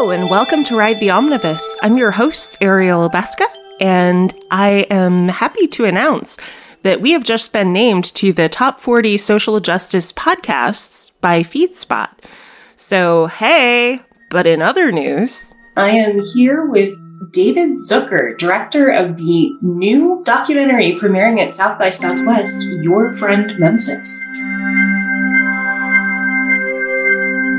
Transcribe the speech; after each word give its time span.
Hello, 0.00 0.12
and 0.12 0.30
welcome 0.30 0.64
to 0.64 0.76
Ride 0.76 0.98
the 0.98 1.10
Omnibus. 1.10 1.78
I'm 1.82 1.98
your 1.98 2.12
host, 2.12 2.56
Ariel 2.62 3.10
Baska, 3.10 3.44
and 3.82 4.32
I 4.50 4.86
am 4.88 5.28
happy 5.28 5.66
to 5.66 5.84
announce 5.84 6.38
that 6.84 7.02
we 7.02 7.12
have 7.12 7.22
just 7.22 7.52
been 7.52 7.74
named 7.74 8.06
to 8.14 8.32
the 8.32 8.48
top 8.48 8.80
40 8.80 9.18
social 9.18 9.60
justice 9.60 10.10
podcasts 10.10 11.10
by 11.20 11.42
FeedSpot. 11.42 12.08
So, 12.76 13.26
hey, 13.26 14.00
but 14.30 14.46
in 14.46 14.62
other 14.62 14.90
news, 14.90 15.54
I 15.76 15.90
am 15.90 16.18
here 16.32 16.64
with 16.64 16.94
David 17.30 17.72
Zucker, 17.72 18.38
director 18.38 18.88
of 18.88 19.18
the 19.18 19.50
new 19.60 20.22
documentary 20.24 20.94
premiering 20.94 21.40
at 21.40 21.52
South 21.52 21.78
by 21.78 21.90
Southwest, 21.90 22.66
Your 22.80 23.12
Friend 23.12 23.52
Memphis. 23.58 24.18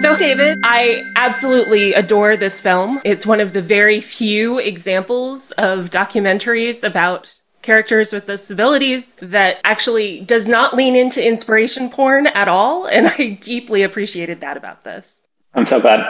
So, 0.02 0.18
David, 0.18 0.58
I 0.64 1.04
absolutely 1.16 1.94
adore 1.94 2.36
this 2.36 2.60
film. 2.60 3.00
It's 3.06 3.28
one 3.28 3.40
of 3.40 3.54
the 3.54 3.62
very 3.62 4.02
few 4.02 4.58
examples 4.58 5.52
of 5.60 5.92
documentaries 5.92 6.84
about 6.84 7.40
characters 7.62 8.12
with 8.12 8.26
disabilities 8.26 9.18
that 9.18 9.60
actually 9.64 10.22
does 10.22 10.50
not 10.50 10.74
lean 10.74 10.96
into 10.96 11.24
inspiration 11.24 11.88
porn 11.88 12.26
at 12.26 12.48
all. 12.48 12.88
And 12.88 13.10
I 13.10 13.38
deeply 13.42 13.84
appreciated 13.84 14.42
that 14.42 14.58
about 14.58 14.84
this. 14.84 15.22
I'm 15.54 15.68
so 15.68 15.80
glad. 15.80 16.04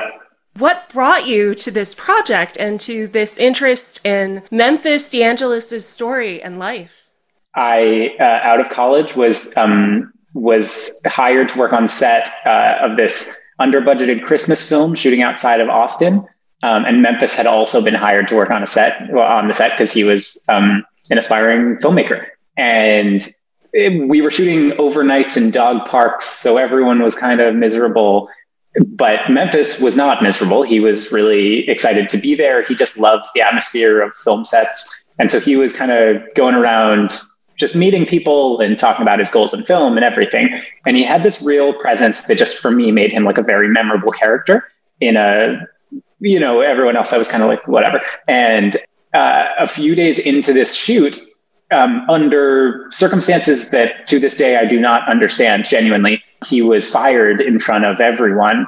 What 0.58 0.88
brought 0.94 1.28
you 1.28 1.54
to 1.56 1.70
this 1.70 1.94
project 1.94 2.56
and 2.58 2.80
to 2.80 3.10
this 3.10 3.38
interest 3.38 4.06
in 4.06 4.44
Memphis 4.52 5.14
DeAngelis' 5.14 5.82
story 5.82 6.42
and 6.42 6.58
life? 6.58 7.10
I, 7.56 8.16
uh, 8.22 8.24
out 8.24 8.62
of 8.62 8.70
college, 8.70 9.18
was 9.18 9.56
um, 9.58 10.14
was 10.34 11.02
hired 11.08 11.50
to 11.50 11.60
work 11.60 11.74
on 11.74 11.90
set 11.90 12.32
uh, 12.46 12.78
of 12.82 12.96
this 12.96 13.41
under 13.62 13.80
budgeted 13.80 14.24
Christmas 14.24 14.68
film 14.68 14.96
shooting 14.96 15.22
outside 15.22 15.62
of 15.62 15.70
Austin. 15.70 16.26
Um, 16.64 16.86
and 16.86 17.02
Memphis 17.02 17.36
had 17.36 17.48
also 17.48 17.84
been 17.84 17.94
hired 17.94 18.28
to 18.30 18.36
work 18.36 18.52
on 18.52 18.62
a 18.62 18.68
set 18.68 19.10
well, 19.12 19.26
on 19.26 19.48
the 19.48 19.54
set 19.54 19.72
because 19.72 19.92
he 19.92 20.04
was 20.04 20.44
um, 20.50 20.86
an 21.10 21.18
aspiring 21.18 21.78
filmmaker. 21.78 22.26
And 22.58 23.28
it, 23.74 24.08
we 24.08 24.22
were 24.22 24.32
shooting 24.32 24.72
overnights 24.78 25.38
in 25.38 25.52
dog 25.52 25.88
parks, 25.88 26.26
so 26.26 26.58
everyone 26.58 27.02
was 27.02 27.16
kind 27.16 27.40
of 27.40 27.56
miserable. 27.56 28.30
But 28.88 29.30
Memphis 29.30 29.82
was 29.82 29.98
not 29.98 30.24
miserable. 30.24 30.64
He 30.64 30.80
was 30.80 31.12
really 31.12 31.70
excited 31.70 32.10
to 32.10 32.18
be 32.18 32.36
there. 32.36 32.64
He 32.64 32.76
just 32.76 32.98
loves 32.98 33.30
the 33.34 33.42
atmosphere 33.42 34.02
of 34.02 34.14
film 34.24 34.46
sets. 34.46 35.06
And 35.20 35.30
so 35.30 35.40
he 35.40 35.56
was 35.56 35.76
kind 35.76 35.92
of 35.92 36.22
going 36.36 36.56
around 36.56 37.12
just 37.62 37.76
meeting 37.76 38.06
people 38.06 38.60
and 38.60 38.78
talking 38.78 39.04
about 39.04 39.20
his 39.20 39.32
goals 39.32 39.54
in 39.54 39.64
film 39.64 39.96
and 39.96 40.04
everything. 40.04 40.60
And 40.86 40.98
he 40.98 41.04
had 41.04 41.24
this 41.24 41.42
real 41.42 41.74
presence 41.74 42.24
that 42.24 42.38
just 42.38 42.58
for 42.58 42.72
me 42.72 42.92
made 42.92 43.14
him 43.14 43.24
like 43.24 43.38
a 43.38 43.44
very 43.44 43.70
memorable 43.70 44.12
character 44.12 44.70
in 45.00 45.16
a, 45.16 45.66
you 46.20 46.40
know, 46.40 46.60
everyone 46.60 46.98
else 46.98 47.14
I 47.14 47.18
was 47.18 47.30
kind 47.30 47.44
of 47.44 47.48
like, 47.48 47.66
whatever. 47.68 48.02
And 48.28 48.76
uh, 49.14 49.46
a 49.60 49.68
few 49.68 49.96
days 49.96 50.20
into 50.20 50.52
this 50.52 50.76
shoot, 50.76 51.18
um, 51.72 52.06
under 52.10 52.88
circumstances 52.92 53.72
that 53.72 54.06
to 54.08 54.20
this 54.20 54.36
day 54.36 54.58
I 54.58 54.66
do 54.66 54.80
not 54.80 55.08
understand 55.08 55.66
genuinely, 55.66 56.22
he 56.46 56.62
was 56.62 56.90
fired 56.90 57.40
in 57.40 57.60
front 57.60 57.86
of 57.86 58.02
everyone. 58.02 58.66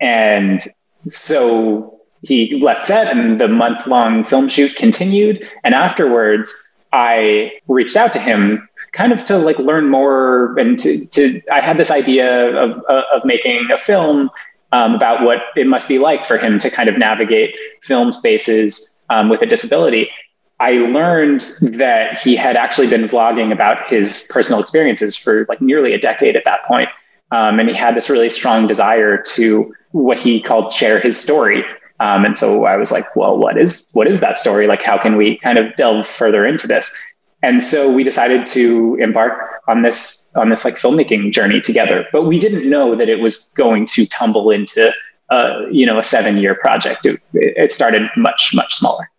And 0.00 0.62
so 1.06 2.00
he 2.22 2.60
left 2.60 2.84
set 2.84 3.14
and 3.14 3.40
the 3.40 3.48
month 3.48 3.86
long 3.86 4.24
film 4.24 4.48
shoot 4.48 4.76
continued. 4.76 5.46
And 5.64 5.74
afterwards, 5.74 6.65
I 6.92 7.52
reached 7.68 7.96
out 7.96 8.12
to 8.14 8.18
him 8.18 8.68
kind 8.92 9.12
of 9.12 9.24
to 9.24 9.38
like 9.38 9.58
learn 9.58 9.90
more 9.90 10.58
and 10.58 10.78
to, 10.78 11.04
to 11.06 11.40
I 11.52 11.60
had 11.60 11.76
this 11.76 11.90
idea 11.90 12.56
of, 12.56 12.82
of 12.84 13.24
making 13.24 13.68
a 13.72 13.78
film 13.78 14.30
um, 14.72 14.94
about 14.94 15.22
what 15.22 15.38
it 15.54 15.66
must 15.66 15.88
be 15.88 15.98
like 15.98 16.24
for 16.24 16.38
him 16.38 16.58
to 16.58 16.70
kind 16.70 16.88
of 16.88 16.96
navigate 16.98 17.54
film 17.82 18.12
spaces 18.12 19.04
um, 19.10 19.28
with 19.28 19.42
a 19.42 19.46
disability. 19.46 20.10
I 20.58 20.72
learned 20.72 21.42
that 21.60 22.16
he 22.18 22.34
had 22.34 22.56
actually 22.56 22.88
been 22.88 23.04
vlogging 23.04 23.52
about 23.52 23.86
his 23.86 24.30
personal 24.32 24.60
experiences 24.60 25.16
for 25.16 25.44
like 25.48 25.60
nearly 25.60 25.92
a 25.92 25.98
decade 25.98 26.34
at 26.34 26.44
that 26.46 26.64
point. 26.64 26.88
Um, 27.30 27.58
and 27.58 27.68
he 27.68 27.74
had 27.74 27.94
this 27.94 28.08
really 28.08 28.30
strong 28.30 28.66
desire 28.66 29.18
to 29.34 29.74
what 29.90 30.18
he 30.18 30.40
called 30.40 30.72
share 30.72 31.00
his 31.00 31.18
story 31.20 31.64
um, 32.00 32.24
and 32.24 32.36
so 32.36 32.66
I 32.66 32.76
was 32.76 32.92
like, 32.92 33.16
well, 33.16 33.38
what 33.38 33.56
is 33.56 33.90
what 33.94 34.06
is 34.06 34.20
that 34.20 34.38
story? 34.38 34.66
Like, 34.66 34.82
how 34.82 34.98
can 34.98 35.16
we 35.16 35.38
kind 35.38 35.58
of 35.58 35.74
delve 35.76 36.06
further 36.06 36.44
into 36.44 36.66
this? 36.66 37.02
And 37.42 37.62
so 37.62 37.94
we 37.94 38.02
decided 38.04 38.46
to 38.48 38.96
embark 38.96 39.62
on 39.68 39.82
this 39.82 40.30
on 40.36 40.50
this 40.50 40.64
like 40.64 40.74
filmmaking 40.74 41.32
journey 41.32 41.60
together. 41.60 42.06
But 42.12 42.24
we 42.24 42.38
didn't 42.38 42.68
know 42.68 42.94
that 42.96 43.08
it 43.08 43.20
was 43.20 43.52
going 43.56 43.86
to 43.86 44.06
tumble 44.06 44.50
into 44.50 44.92
uh, 45.30 45.66
you 45.70 45.86
know 45.86 45.98
a 45.98 46.02
seven 46.02 46.36
year 46.36 46.54
project. 46.54 47.06
It, 47.06 47.20
it 47.32 47.72
started 47.72 48.10
much 48.16 48.52
much 48.54 48.74
smaller. 48.74 49.10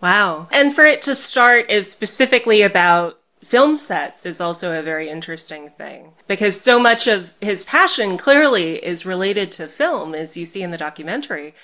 Wow! 0.00 0.48
And 0.50 0.74
for 0.74 0.84
it 0.84 1.02
to 1.02 1.14
start 1.14 1.70
is 1.70 1.90
specifically 1.90 2.62
about 2.62 3.18
film 3.42 3.76
sets 3.76 4.24
is 4.24 4.40
also 4.40 4.78
a 4.78 4.82
very 4.82 5.10
interesting 5.10 5.68
thing 5.68 6.12
because 6.26 6.58
so 6.58 6.80
much 6.80 7.06
of 7.06 7.34
his 7.42 7.62
passion 7.64 8.16
clearly 8.16 8.82
is 8.82 9.04
related 9.04 9.52
to 9.52 9.66
film, 9.66 10.14
as 10.14 10.36
you 10.36 10.46
see 10.46 10.62
in 10.62 10.70
the 10.70 10.78
documentary. 10.78 11.54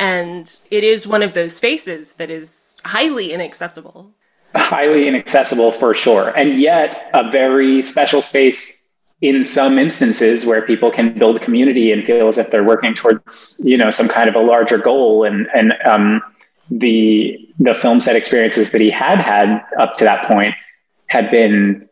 And 0.00 0.50
it 0.70 0.82
is 0.82 1.06
one 1.06 1.22
of 1.22 1.34
those 1.34 1.54
spaces 1.54 2.14
that 2.14 2.30
is 2.30 2.78
highly 2.86 3.32
inaccessible. 3.32 4.10
Highly 4.54 5.06
inaccessible 5.06 5.72
for 5.72 5.94
sure. 5.94 6.30
And 6.30 6.54
yet 6.54 7.10
a 7.12 7.30
very 7.30 7.82
special 7.82 8.22
space 8.22 8.90
in 9.20 9.44
some 9.44 9.78
instances 9.78 10.46
where 10.46 10.62
people 10.62 10.90
can 10.90 11.18
build 11.18 11.42
community 11.42 11.92
and 11.92 12.02
feel 12.02 12.28
as 12.28 12.38
if 12.38 12.50
they're 12.50 12.64
working 12.64 12.94
towards, 12.94 13.60
you 13.62 13.76
know, 13.76 13.90
some 13.90 14.08
kind 14.08 14.30
of 14.30 14.34
a 14.34 14.40
larger 14.40 14.78
goal. 14.78 15.24
And, 15.24 15.46
and 15.54 15.74
um, 15.84 16.22
the, 16.70 17.38
the 17.58 17.74
film 17.74 18.00
set 18.00 18.16
experiences 18.16 18.72
that 18.72 18.80
he 18.80 18.88
had 18.88 19.20
had 19.20 19.62
up 19.78 19.92
to 19.98 20.04
that 20.04 20.24
point 20.24 20.54
had 21.08 21.30
been 21.30 21.86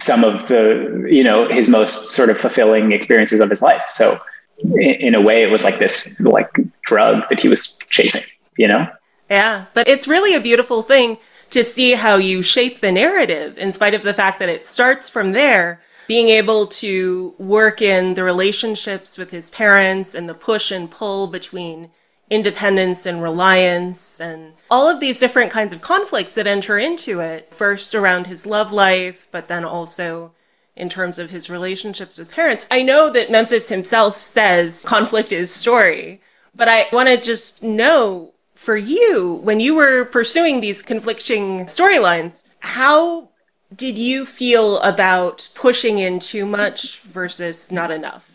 some 0.00 0.24
of 0.24 0.48
the, 0.48 1.06
you 1.10 1.22
know, 1.22 1.46
his 1.46 1.68
most 1.68 2.12
sort 2.12 2.30
of 2.30 2.38
fulfilling 2.38 2.92
experiences 2.92 3.40
of 3.40 3.50
his 3.50 3.60
life. 3.60 3.84
So 3.90 4.16
in 4.62 5.14
a 5.14 5.20
way, 5.20 5.42
it 5.42 5.50
was 5.50 5.64
like 5.64 5.78
this 5.78 6.20
like 6.20 6.50
drug 6.84 7.28
that 7.28 7.40
he 7.40 7.48
was 7.48 7.78
chasing, 7.90 8.30
you 8.56 8.68
know? 8.68 8.88
Yeah, 9.28 9.66
but 9.74 9.86
it's 9.88 10.08
really 10.08 10.34
a 10.34 10.40
beautiful 10.40 10.82
thing 10.82 11.18
to 11.50 11.64
see 11.64 11.92
how 11.92 12.16
you 12.16 12.42
shape 12.42 12.80
the 12.80 12.92
narrative 12.92 13.58
in 13.58 13.72
spite 13.72 13.94
of 13.94 14.02
the 14.02 14.14
fact 14.14 14.38
that 14.38 14.48
it 14.48 14.66
starts 14.66 15.08
from 15.08 15.32
there 15.32 15.80
being 16.06 16.28
able 16.28 16.66
to 16.66 17.34
work 17.38 17.80
in 17.80 18.14
the 18.14 18.24
relationships 18.24 19.16
with 19.16 19.30
his 19.30 19.50
parents 19.50 20.14
and 20.14 20.28
the 20.28 20.34
push 20.34 20.72
and 20.72 20.90
pull 20.90 21.28
between 21.28 21.90
independence 22.28 23.06
and 23.06 23.22
reliance 23.22 24.20
and 24.20 24.52
all 24.70 24.88
of 24.88 25.00
these 25.00 25.18
different 25.20 25.50
kinds 25.50 25.72
of 25.72 25.80
conflicts 25.80 26.34
that 26.36 26.46
enter 26.46 26.78
into 26.78 27.20
it 27.20 27.52
first 27.52 27.94
around 27.94 28.26
his 28.26 28.46
love 28.46 28.72
life 28.72 29.26
but 29.32 29.48
then 29.48 29.64
also 29.64 30.32
in 30.76 30.88
terms 30.88 31.18
of 31.18 31.30
his 31.30 31.50
relationships 31.50 32.18
with 32.18 32.30
parents. 32.30 32.66
I 32.70 32.82
know 32.82 33.10
that 33.10 33.30
Memphis 33.30 33.68
himself 33.68 34.16
says 34.16 34.84
conflict 34.86 35.32
is 35.32 35.52
story, 35.52 36.20
but 36.54 36.68
I 36.68 36.86
want 36.92 37.08
to 37.08 37.16
just 37.16 37.62
know 37.62 38.32
for 38.54 38.76
you, 38.76 39.40
when 39.42 39.58
you 39.58 39.74
were 39.74 40.04
pursuing 40.04 40.60
these 40.60 40.82
conflicting 40.82 41.64
storylines, 41.64 42.46
how 42.58 43.30
did 43.74 43.96
you 43.96 44.26
feel 44.26 44.78
about 44.80 45.48
pushing 45.54 45.98
in 45.98 46.18
too 46.18 46.44
much 46.44 47.00
versus 47.00 47.72
not 47.72 47.90
enough? 47.90 48.30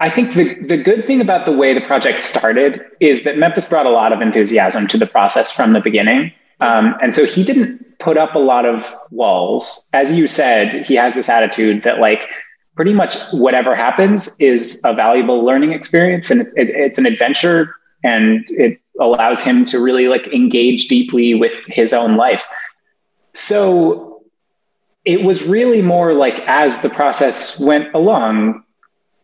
I 0.00 0.10
think 0.10 0.34
the, 0.34 0.54
the 0.62 0.76
good 0.76 1.06
thing 1.06 1.20
about 1.20 1.46
the 1.46 1.52
way 1.52 1.74
the 1.74 1.80
project 1.80 2.22
started 2.22 2.84
is 3.00 3.24
that 3.24 3.38
Memphis 3.38 3.68
brought 3.68 3.86
a 3.86 3.90
lot 3.90 4.12
of 4.12 4.20
enthusiasm 4.20 4.86
to 4.88 4.98
the 4.98 5.06
process 5.06 5.54
from 5.54 5.72
the 5.72 5.80
beginning. 5.80 6.32
Um, 6.60 6.94
and 7.02 7.14
so 7.14 7.24
he 7.24 7.44
didn't 7.44 7.85
put 8.06 8.16
up 8.16 8.36
a 8.36 8.38
lot 8.38 8.64
of 8.64 8.88
walls. 9.10 9.90
As 9.92 10.16
you 10.16 10.28
said, 10.28 10.86
he 10.86 10.94
has 10.94 11.16
this 11.16 11.28
attitude 11.28 11.82
that 11.82 11.98
like 11.98 12.28
pretty 12.76 12.94
much 12.94 13.18
whatever 13.32 13.74
happens 13.74 14.38
is 14.38 14.80
a 14.84 14.94
valuable 14.94 15.44
learning 15.44 15.72
experience 15.72 16.30
and 16.30 16.42
it, 16.54 16.68
it's 16.70 16.98
an 16.98 17.06
adventure 17.06 17.74
and 18.04 18.44
it 18.48 18.80
allows 19.00 19.42
him 19.42 19.64
to 19.64 19.80
really 19.80 20.06
like 20.06 20.28
engage 20.28 20.86
deeply 20.86 21.34
with 21.34 21.52
his 21.66 21.92
own 21.92 22.16
life. 22.16 22.46
So 23.32 24.22
it 25.04 25.24
was 25.24 25.48
really 25.48 25.82
more 25.82 26.14
like 26.14 26.38
as 26.42 26.82
the 26.82 26.90
process 26.90 27.58
went 27.58 27.92
along, 27.92 28.62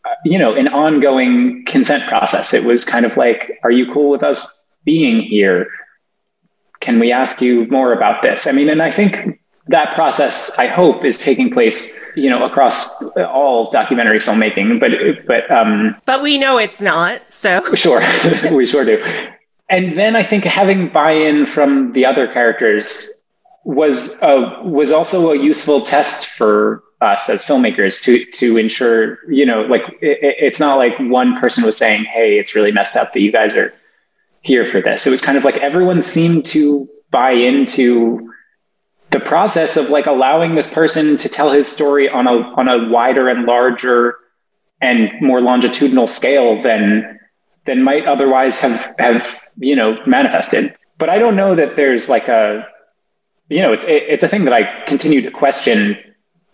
uh, 0.05 0.15
you 0.25 0.41
know, 0.41 0.57
an 0.57 0.67
ongoing 0.67 1.65
consent 1.67 2.03
process. 2.09 2.53
It 2.53 2.65
was 2.65 2.85
kind 2.85 3.07
of 3.07 3.17
like, 3.17 3.61
are 3.63 3.71
you 3.71 3.93
cool 3.93 4.11
with 4.11 4.25
us 4.25 4.61
being 4.85 5.21
here? 5.21 5.71
Can 6.83 6.99
we 6.99 7.11
ask 7.11 7.41
you 7.41 7.67
more 7.69 7.95
about 7.95 8.21
this? 8.21 8.47
I 8.47 8.53
mean, 8.53 8.69
and 8.69 8.83
I 8.83 8.91
think 8.91 9.41
that 9.69 9.95
process, 9.95 10.59
I 10.59 10.67
hope, 10.67 11.05
is 11.05 11.19
taking 11.21 11.51
place, 11.51 12.05
you 12.17 12.29
know, 12.29 12.45
across 12.45 13.03
all 13.17 13.71
documentary 13.71 14.19
filmmaking. 14.19 14.81
But 14.81 15.27
but 15.27 15.51
um, 15.51 15.97
but 16.05 16.23
we 16.23 16.37
know 16.37 16.59
it's 16.59 16.83
not. 16.83 17.23
So 17.33 17.63
sure, 17.75 18.03
we 18.53 18.67
sure 18.67 18.85
do. 18.85 19.03
And 19.71 19.97
then 19.97 20.17
I 20.17 20.23
think 20.23 20.45
having 20.45 20.89
buy-in 20.89 21.47
from 21.47 21.93
the 21.93 22.05
other 22.05 22.29
characters 22.31 23.25
was 23.65 24.23
a, 24.23 24.61
was 24.65 24.93
also 24.93 25.31
a 25.31 25.39
useful 25.39 25.81
test 25.81 26.27
for 26.37 26.83
us 27.01 27.31
as 27.31 27.43
filmmakers 27.43 28.03
to 28.03 28.25
to 28.33 28.57
ensure, 28.57 29.19
you 29.29 29.47
know, 29.47 29.63
like 29.63 29.83
it, 30.03 30.19
it's 30.21 30.61
not 30.61 30.77
like 30.77 30.99
one 30.99 31.39
person 31.41 31.65
was 31.65 31.77
saying, 31.77 32.05
"Hey, 32.05 32.39
it's 32.39 32.55
really 32.55 32.73
messed 32.73 32.97
up 32.97 33.13
that 33.13 33.21
you 33.21 33.33
guys 33.33 33.55
are." 33.55 33.73
Here 34.43 34.67
for 34.67 34.81
this. 34.81 35.07
It 35.07 35.11
was 35.11 35.23
kind 35.23 35.39
of 35.39 35.45
like 35.45 35.57
everyone 35.59 36.03
seemed 36.03 36.45
to 36.47 36.89
buy 37.11 37.31
into 37.33 38.33
the 39.11 39.21
process 39.21 39.77
of 39.77 39.91
like 39.91 40.07
allowing 40.07 40.55
this 40.55 40.73
person 40.73 41.17
to 41.19 41.29
tell 41.29 41.51
his 41.51 41.69
story 41.69 42.09
on 42.09 42.27
a 42.27 42.33
on 42.57 42.69
a 42.69 42.89
wider 42.89 43.29
and 43.29 43.45
larger 43.45 44.17
and 44.81 45.11
more 45.21 45.41
longitudinal 45.41 46.07
scale 46.07 46.61
than 46.63 47.21
than 47.67 47.83
might 47.83 48.07
otherwise 48.07 48.61
have 48.61 48.95
have 48.99 49.41
you 49.59 49.77
know 49.77 49.97
manifested. 50.07 50.75
But 50.99 51.09
I 51.09 51.19
don't 51.19 51.37
know 51.37 51.55
that 51.55 51.77
there's 51.77 52.09
like 52.09 52.29
a 52.29 52.67
you 53.49 53.61
know 53.61 53.73
it's 53.73 53.85
it's 53.87 54.25
a 54.25 54.29
thing 54.29 54.45
that 54.47 54.55
I 54.55 54.85
continue 54.87 55.21
to 55.21 55.31
question 55.31 55.97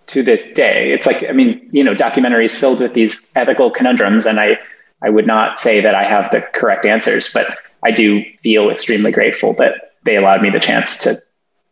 to 0.08 0.22
this 0.22 0.52
day. 0.52 0.92
It's 0.92 1.06
like 1.06 1.24
I 1.28 1.32
mean 1.32 1.68
you 1.72 1.84
know 1.84 1.94
documentaries 1.94 2.58
filled 2.58 2.80
with 2.80 2.92
these 2.92 3.32
ethical 3.36 3.70
conundrums, 3.70 4.26
and 4.26 4.40
I 4.40 4.58
I 5.00 5.10
would 5.10 5.26
not 5.26 5.58
say 5.60 5.80
that 5.80 5.94
I 5.94 6.04
have 6.04 6.30
the 6.32 6.40
correct 6.52 6.84
answers, 6.84 7.32
but 7.32 7.46
I 7.84 7.90
do 7.90 8.24
feel 8.42 8.70
extremely 8.70 9.10
grateful 9.10 9.52
that 9.54 9.92
they 10.04 10.16
allowed 10.16 10.42
me 10.42 10.50
the 10.50 10.60
chance 10.60 11.02
to 11.04 11.16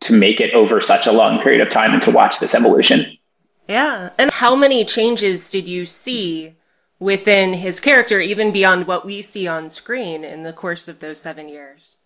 to 0.00 0.12
make 0.12 0.41
it 0.41 0.53
over 0.53 0.81
such 0.81 1.06
a 1.06 1.12
long 1.12 1.41
period 1.43 1.61
of 1.61 1.70
time 1.70 1.93
and 1.93 2.03
to 2.03 2.11
watch 2.11 2.38
this 2.38 2.55
evolution. 2.55 3.17
Yeah. 3.67 4.11
And 4.19 4.31
how 4.31 4.55
many 4.55 4.85
changes 4.85 5.50
did 5.50 5.67
you 5.67 5.87
see 5.87 6.55
within 6.99 7.55
his 7.55 7.81
character, 7.81 8.20
even 8.20 8.53
beyond 8.53 8.87
what 8.87 9.05
we 9.05 9.23
see 9.23 9.49
on 9.49 9.70
screen 9.70 10.23
in 10.25 10.43
the 10.43 10.53
course 10.53 10.88
of 10.88 11.00
those 11.00 11.20
seven 11.20 11.49
years? 11.49 11.99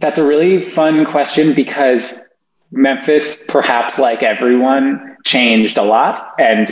That's 0.00 0.18
a 0.18 0.26
really 0.26 0.64
fun 0.64 1.04
question 1.04 1.52
because 1.54 2.28
Memphis, 2.70 3.48
perhaps 3.50 3.98
like 3.98 4.22
everyone, 4.22 5.16
changed 5.24 5.78
a 5.78 5.84
lot 5.84 6.34
and 6.38 6.70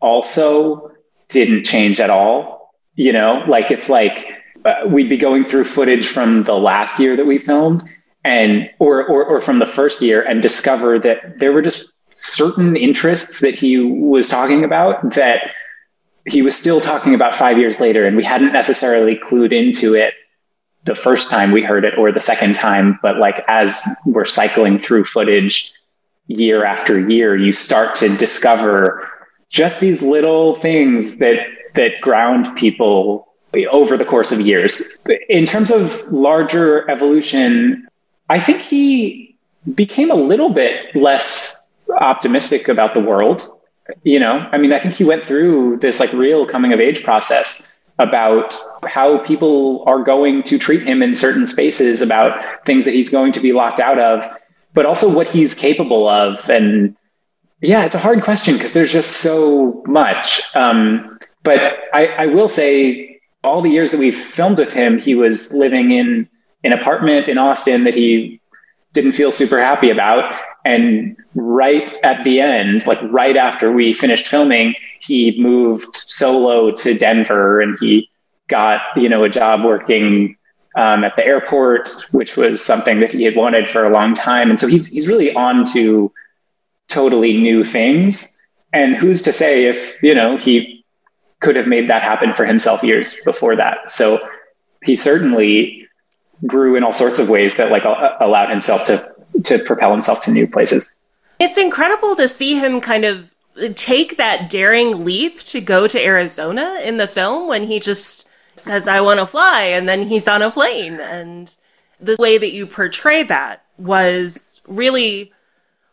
also 0.00 0.92
didn't 1.28 1.64
change 1.64 2.00
at 2.00 2.10
all. 2.10 2.74
You 2.94 3.12
know, 3.12 3.44
like 3.48 3.70
it's 3.70 3.88
like 3.88 4.28
uh, 4.64 4.86
we'd 4.86 5.08
be 5.08 5.16
going 5.16 5.44
through 5.44 5.64
footage 5.64 6.06
from 6.06 6.44
the 6.44 6.58
last 6.58 6.98
year 6.98 7.16
that 7.16 7.26
we 7.26 7.38
filmed 7.38 7.82
and 8.24 8.68
or, 8.78 9.06
or 9.06 9.24
or 9.24 9.40
from 9.40 9.58
the 9.58 9.66
first 9.66 10.02
year 10.02 10.22
and 10.22 10.42
discover 10.42 10.98
that 10.98 11.38
there 11.38 11.52
were 11.52 11.62
just 11.62 11.92
certain 12.14 12.76
interests 12.76 13.40
that 13.40 13.54
he 13.54 13.78
was 13.78 14.28
talking 14.28 14.64
about 14.64 15.14
that 15.14 15.52
he 16.26 16.42
was 16.42 16.54
still 16.54 16.80
talking 16.80 17.14
about 17.14 17.34
five 17.34 17.56
years 17.56 17.80
later 17.80 18.04
and 18.04 18.16
we 18.16 18.24
hadn't 18.24 18.52
necessarily 18.52 19.16
clued 19.16 19.52
into 19.52 19.94
it 19.94 20.12
the 20.84 20.94
first 20.94 21.30
time 21.30 21.50
we 21.50 21.62
heard 21.62 21.84
it 21.84 21.96
or 21.96 22.12
the 22.12 22.20
second 22.20 22.54
time 22.54 22.98
but 23.02 23.16
like 23.16 23.42
as 23.48 23.82
we're 24.06 24.24
cycling 24.24 24.78
through 24.78 25.04
footage 25.04 25.72
year 26.26 26.64
after 26.64 27.08
year 27.08 27.36
you 27.36 27.52
start 27.52 27.94
to 27.94 28.14
discover 28.16 29.08
just 29.48 29.80
these 29.80 30.02
little 30.02 30.54
things 30.54 31.18
that 31.18 31.38
that 31.74 32.00
ground 32.02 32.54
people 32.56 33.29
over 33.70 33.96
the 33.96 34.04
course 34.04 34.30
of 34.32 34.40
years 34.40 34.98
in 35.28 35.44
terms 35.44 35.70
of 35.70 36.00
larger 36.12 36.88
evolution 36.90 37.86
I 38.30 38.38
think 38.38 38.62
he 38.62 39.34
became 39.74 40.10
a 40.10 40.14
little 40.14 40.50
bit 40.50 40.94
less 40.94 41.72
optimistic 42.00 42.68
about 42.68 42.94
the 42.94 43.00
world. 43.00 43.48
You 44.04 44.20
know, 44.20 44.48
I 44.52 44.56
mean, 44.56 44.72
I 44.72 44.78
think 44.78 44.94
he 44.94 45.04
went 45.04 45.26
through 45.26 45.78
this 45.78 45.98
like 45.98 46.12
real 46.12 46.46
coming 46.46 46.72
of 46.72 46.78
age 46.80 47.02
process 47.02 47.76
about 47.98 48.56
how 48.86 49.18
people 49.18 49.82
are 49.86 50.02
going 50.02 50.44
to 50.44 50.58
treat 50.58 50.82
him 50.82 51.02
in 51.02 51.14
certain 51.16 51.46
spaces, 51.46 52.00
about 52.00 52.64
things 52.64 52.84
that 52.84 52.94
he's 52.94 53.10
going 53.10 53.32
to 53.32 53.40
be 53.40 53.52
locked 53.52 53.80
out 53.80 53.98
of, 53.98 54.26
but 54.74 54.86
also 54.86 55.12
what 55.12 55.28
he's 55.28 55.52
capable 55.52 56.06
of. 56.06 56.48
And 56.48 56.96
yeah, 57.60 57.84
it's 57.84 57.96
a 57.96 57.98
hard 57.98 58.22
question 58.22 58.54
because 58.54 58.72
there's 58.72 58.92
just 58.92 59.18
so 59.18 59.82
much. 59.86 60.40
Um, 60.54 61.18
but 61.42 61.74
I, 61.92 62.06
I 62.06 62.26
will 62.26 62.48
say, 62.48 63.09
all 63.44 63.62
the 63.62 63.70
years 63.70 63.90
that 63.90 64.00
we've 64.00 64.16
filmed 64.16 64.58
with 64.58 64.72
him, 64.72 64.98
he 64.98 65.14
was 65.14 65.52
living 65.54 65.90
in 65.90 66.28
an 66.64 66.72
apartment 66.72 67.28
in 67.28 67.38
Austin 67.38 67.84
that 67.84 67.94
he 67.94 68.40
didn't 68.92 69.12
feel 69.12 69.30
super 69.30 69.58
happy 69.58 69.90
about. 69.90 70.38
And 70.64 71.16
right 71.34 71.92
at 72.02 72.22
the 72.24 72.40
end, 72.40 72.86
like 72.86 72.98
right 73.04 73.36
after 73.36 73.72
we 73.72 73.94
finished 73.94 74.26
filming, 74.26 74.74
he 75.00 75.40
moved 75.40 75.96
solo 75.96 76.70
to 76.72 76.94
Denver 76.94 77.60
and 77.60 77.78
he 77.80 78.10
got, 78.48 78.82
you 78.96 79.08
know, 79.08 79.24
a 79.24 79.28
job 79.30 79.64
working 79.64 80.36
um, 80.76 81.02
at 81.04 81.16
the 81.16 81.24
airport, 81.24 81.88
which 82.12 82.36
was 82.36 82.62
something 82.62 83.00
that 83.00 83.12
he 83.12 83.24
had 83.24 83.36
wanted 83.36 83.68
for 83.68 83.84
a 83.84 83.90
long 83.90 84.12
time. 84.12 84.50
And 84.50 84.60
so 84.60 84.66
he's, 84.66 84.88
he's 84.88 85.08
really 85.08 85.34
on 85.34 85.64
to 85.72 86.12
totally 86.88 87.32
new 87.32 87.64
things. 87.64 88.36
And 88.72 88.96
who's 88.96 89.22
to 89.22 89.32
say 89.32 89.64
if, 89.64 90.00
you 90.02 90.14
know, 90.14 90.36
he 90.36 90.79
could 91.40 91.56
have 91.56 91.66
made 91.66 91.88
that 91.88 92.02
happen 92.02 92.32
for 92.34 92.44
himself 92.44 92.82
years 92.82 93.20
before 93.24 93.56
that. 93.56 93.90
So 93.90 94.18
he 94.84 94.94
certainly 94.94 95.88
grew 96.46 96.76
in 96.76 96.82
all 96.82 96.92
sorts 96.92 97.18
of 97.18 97.28
ways 97.28 97.56
that 97.56 97.70
like 97.70 97.84
allowed 98.20 98.50
himself 98.50 98.86
to 98.86 99.14
to 99.44 99.58
propel 99.58 99.90
himself 99.90 100.22
to 100.24 100.32
new 100.32 100.46
places. 100.46 100.96
It's 101.38 101.58
incredible 101.58 102.16
to 102.16 102.28
see 102.28 102.58
him 102.58 102.80
kind 102.80 103.04
of 103.04 103.34
take 103.74 104.16
that 104.16 104.48
daring 104.50 105.04
leap 105.04 105.40
to 105.40 105.60
go 105.60 105.86
to 105.86 106.02
Arizona 106.02 106.80
in 106.84 106.96
the 106.98 107.06
film 107.06 107.48
when 107.48 107.64
he 107.64 107.80
just 107.80 108.28
says 108.56 108.86
I 108.86 109.00
want 109.00 109.20
to 109.20 109.26
fly 109.26 109.62
and 109.62 109.88
then 109.88 110.06
he's 110.06 110.28
on 110.28 110.42
a 110.42 110.50
plane 110.50 111.00
and 111.00 111.54
the 111.98 112.16
way 112.18 112.38
that 112.38 112.52
you 112.52 112.66
portray 112.66 113.22
that 113.24 113.64
was 113.78 114.60
really 114.66 115.32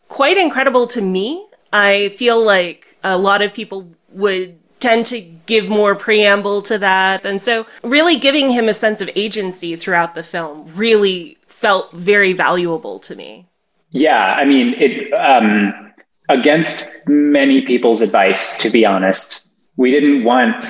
quite 0.08 0.36
incredible 0.36 0.86
to 0.88 1.00
me. 1.00 1.46
I 1.72 2.10
feel 2.10 2.42
like 2.42 2.96
a 3.04 3.18
lot 3.18 3.42
of 3.42 3.52
people 3.52 3.92
would 4.10 4.58
tend 4.80 5.06
to 5.06 5.20
give 5.20 5.68
more 5.68 5.94
preamble 5.94 6.62
to 6.62 6.78
that. 6.78 7.24
And 7.24 7.42
so, 7.42 7.66
really 7.82 8.16
giving 8.16 8.50
him 8.50 8.68
a 8.68 8.74
sense 8.74 9.00
of 9.00 9.10
agency 9.14 9.76
throughout 9.76 10.14
the 10.14 10.22
film 10.22 10.70
really 10.74 11.36
felt 11.46 11.92
very 11.92 12.32
valuable 12.32 12.98
to 13.00 13.16
me. 13.16 13.46
Yeah, 13.90 14.34
I 14.34 14.44
mean, 14.44 14.74
it 14.74 15.12
um, 15.14 15.92
against 16.28 17.08
many 17.08 17.62
people's 17.62 18.00
advice, 18.00 18.58
to 18.62 18.70
be 18.70 18.84
honest. 18.84 19.52
We 19.76 19.90
didn't 19.90 20.24
want 20.24 20.64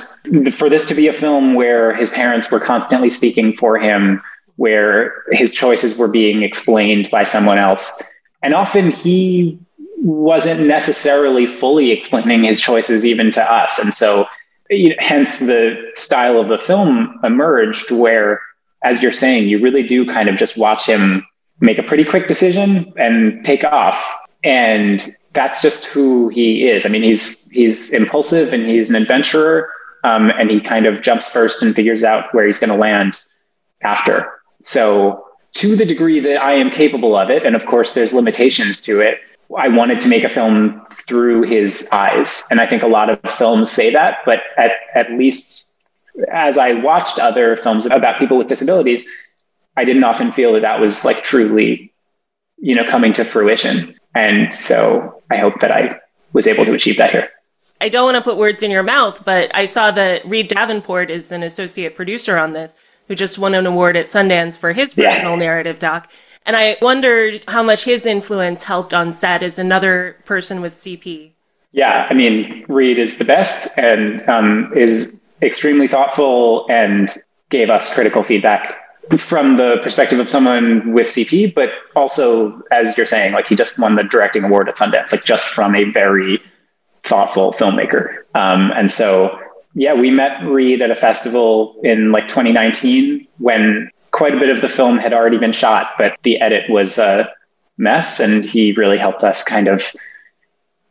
for 0.52 0.68
this 0.68 0.86
to 0.88 0.94
be 0.94 1.08
a 1.08 1.12
film 1.12 1.54
where 1.54 1.94
his 1.94 2.10
parents 2.10 2.50
were 2.50 2.60
constantly 2.60 3.10
speaking 3.10 3.54
for 3.54 3.78
him, 3.78 4.22
where 4.56 5.24
his 5.30 5.54
choices 5.54 5.98
were 5.98 6.08
being 6.08 6.42
explained 6.42 7.10
by 7.10 7.24
someone 7.24 7.58
else. 7.58 8.02
And 8.42 8.54
often 8.54 8.92
he 8.92 9.58
wasn't 10.02 10.66
necessarily 10.66 11.46
fully 11.46 11.90
explaining 11.90 12.44
his 12.44 12.60
choices 12.60 13.04
even 13.04 13.30
to 13.32 13.52
us. 13.52 13.78
And 13.78 13.92
so, 13.92 14.26
you 14.70 14.90
know, 14.90 14.96
hence 14.98 15.40
the 15.40 15.90
style 15.94 16.38
of 16.38 16.48
the 16.48 16.58
film 16.58 17.18
emerged 17.24 17.90
where, 17.90 18.40
as 18.84 19.02
you're 19.02 19.12
saying, 19.12 19.48
you 19.48 19.60
really 19.60 19.82
do 19.82 20.06
kind 20.06 20.28
of 20.28 20.36
just 20.36 20.58
watch 20.58 20.86
him 20.86 21.26
make 21.60 21.78
a 21.78 21.82
pretty 21.82 22.04
quick 22.04 22.26
decision 22.26 22.92
and 22.96 23.44
take 23.44 23.64
off. 23.64 24.16
And 24.44 25.08
that's 25.32 25.60
just 25.60 25.86
who 25.86 26.28
he 26.28 26.68
is. 26.68 26.86
I 26.86 26.88
mean, 26.88 27.02
he's 27.02 27.50
he's 27.50 27.92
impulsive 27.92 28.52
and 28.52 28.68
he's 28.68 28.90
an 28.90 28.96
adventurer, 28.96 29.70
um, 30.04 30.30
and 30.38 30.50
he 30.50 30.60
kind 30.60 30.86
of 30.86 31.02
jumps 31.02 31.32
first 31.32 31.62
and 31.62 31.74
figures 31.74 32.04
out 32.04 32.32
where 32.32 32.46
he's 32.46 32.58
going 32.58 32.72
to 32.72 32.76
land 32.76 33.24
after. 33.82 34.30
So, 34.60 35.24
to 35.54 35.76
the 35.76 35.84
degree 35.84 36.20
that 36.20 36.40
I 36.40 36.52
am 36.52 36.70
capable 36.70 37.16
of 37.16 37.30
it, 37.30 37.44
and 37.44 37.56
of 37.56 37.66
course, 37.66 37.94
there's 37.94 38.12
limitations 38.12 38.80
to 38.82 39.00
it. 39.00 39.20
I 39.56 39.68
wanted 39.68 40.00
to 40.00 40.08
make 40.08 40.24
a 40.24 40.28
film 40.28 40.86
through 41.06 41.42
his 41.42 41.88
eyes. 41.92 42.46
And 42.50 42.60
I 42.60 42.66
think 42.66 42.82
a 42.82 42.88
lot 42.88 43.08
of 43.08 43.18
films 43.32 43.70
say 43.70 43.90
that, 43.92 44.18
but 44.26 44.42
at, 44.58 44.72
at 44.94 45.10
least 45.12 45.70
as 46.30 46.58
I 46.58 46.74
watched 46.74 47.18
other 47.18 47.56
films 47.56 47.86
about 47.86 48.18
people 48.18 48.36
with 48.36 48.48
disabilities, 48.48 49.10
I 49.76 49.84
didn't 49.84 50.04
often 50.04 50.32
feel 50.32 50.52
that 50.54 50.62
that 50.62 50.80
was 50.80 51.04
like 51.04 51.22
truly, 51.22 51.92
you 52.58 52.74
know, 52.74 52.84
coming 52.88 53.12
to 53.14 53.24
fruition. 53.24 53.94
And 54.14 54.54
so 54.54 55.22
I 55.30 55.36
hope 55.36 55.60
that 55.60 55.70
I 55.70 56.00
was 56.32 56.46
able 56.46 56.64
to 56.64 56.74
achieve 56.74 56.96
that 56.98 57.12
here. 57.12 57.30
I 57.80 57.88
don't 57.88 58.04
want 58.04 58.16
to 58.16 58.22
put 58.22 58.36
words 58.36 58.62
in 58.62 58.70
your 58.70 58.82
mouth, 58.82 59.24
but 59.24 59.54
I 59.54 59.66
saw 59.66 59.92
that 59.92 60.24
Reid 60.24 60.48
Davenport 60.48 61.10
is 61.10 61.30
an 61.30 61.44
associate 61.44 61.94
producer 61.94 62.36
on 62.36 62.52
this 62.52 62.76
who 63.06 63.14
just 63.14 63.38
won 63.38 63.54
an 63.54 63.66
award 63.66 63.96
at 63.96 64.06
Sundance 64.06 64.58
for 64.58 64.72
his 64.72 64.94
personal 64.94 65.32
yeah. 65.32 65.38
narrative 65.38 65.78
doc. 65.78 66.10
And 66.48 66.56
I 66.56 66.78
wondered 66.80 67.44
how 67.46 67.62
much 67.62 67.84
his 67.84 68.06
influence 68.06 68.62
helped 68.62 68.94
on 68.94 69.12
set 69.12 69.42
as 69.42 69.58
another 69.58 70.16
person 70.24 70.62
with 70.62 70.72
CP. 70.72 71.32
Yeah, 71.72 72.06
I 72.08 72.14
mean, 72.14 72.64
Reid 72.68 72.98
is 72.98 73.18
the 73.18 73.26
best 73.26 73.78
and 73.78 74.26
um, 74.30 74.72
is 74.74 75.22
extremely 75.42 75.86
thoughtful 75.86 76.66
and 76.70 77.10
gave 77.50 77.68
us 77.68 77.94
critical 77.94 78.22
feedback 78.22 78.78
from 79.18 79.58
the 79.58 79.78
perspective 79.82 80.20
of 80.20 80.30
someone 80.30 80.94
with 80.94 81.06
CP, 81.06 81.54
but 81.54 81.68
also, 81.94 82.62
as 82.72 82.96
you're 82.96 83.06
saying, 83.06 83.34
like 83.34 83.46
he 83.46 83.54
just 83.54 83.78
won 83.78 83.96
the 83.96 84.04
directing 84.04 84.44
award 84.44 84.70
at 84.70 84.76
Sundance, 84.76 85.12
like 85.12 85.24
just 85.26 85.48
from 85.48 85.76
a 85.76 85.84
very 85.92 86.40
thoughtful 87.02 87.52
filmmaker. 87.52 88.22
Um, 88.34 88.72
and 88.74 88.90
so, 88.90 89.38
yeah, 89.74 89.92
we 89.92 90.10
met 90.10 90.42
Reid 90.46 90.80
at 90.80 90.90
a 90.90 90.96
festival 90.96 91.78
in 91.84 92.10
like 92.10 92.26
2019 92.26 93.28
when 93.36 93.90
quite 94.10 94.34
a 94.34 94.38
bit 94.38 94.50
of 94.50 94.60
the 94.62 94.68
film 94.68 94.98
had 94.98 95.12
already 95.12 95.38
been 95.38 95.52
shot, 95.52 95.90
but 95.98 96.16
the 96.22 96.40
edit 96.40 96.68
was 96.70 96.98
a 96.98 97.32
mess. 97.76 98.20
And 98.20 98.44
he 98.44 98.72
really 98.72 98.98
helped 98.98 99.24
us 99.24 99.44
kind 99.44 99.68
of 99.68 99.82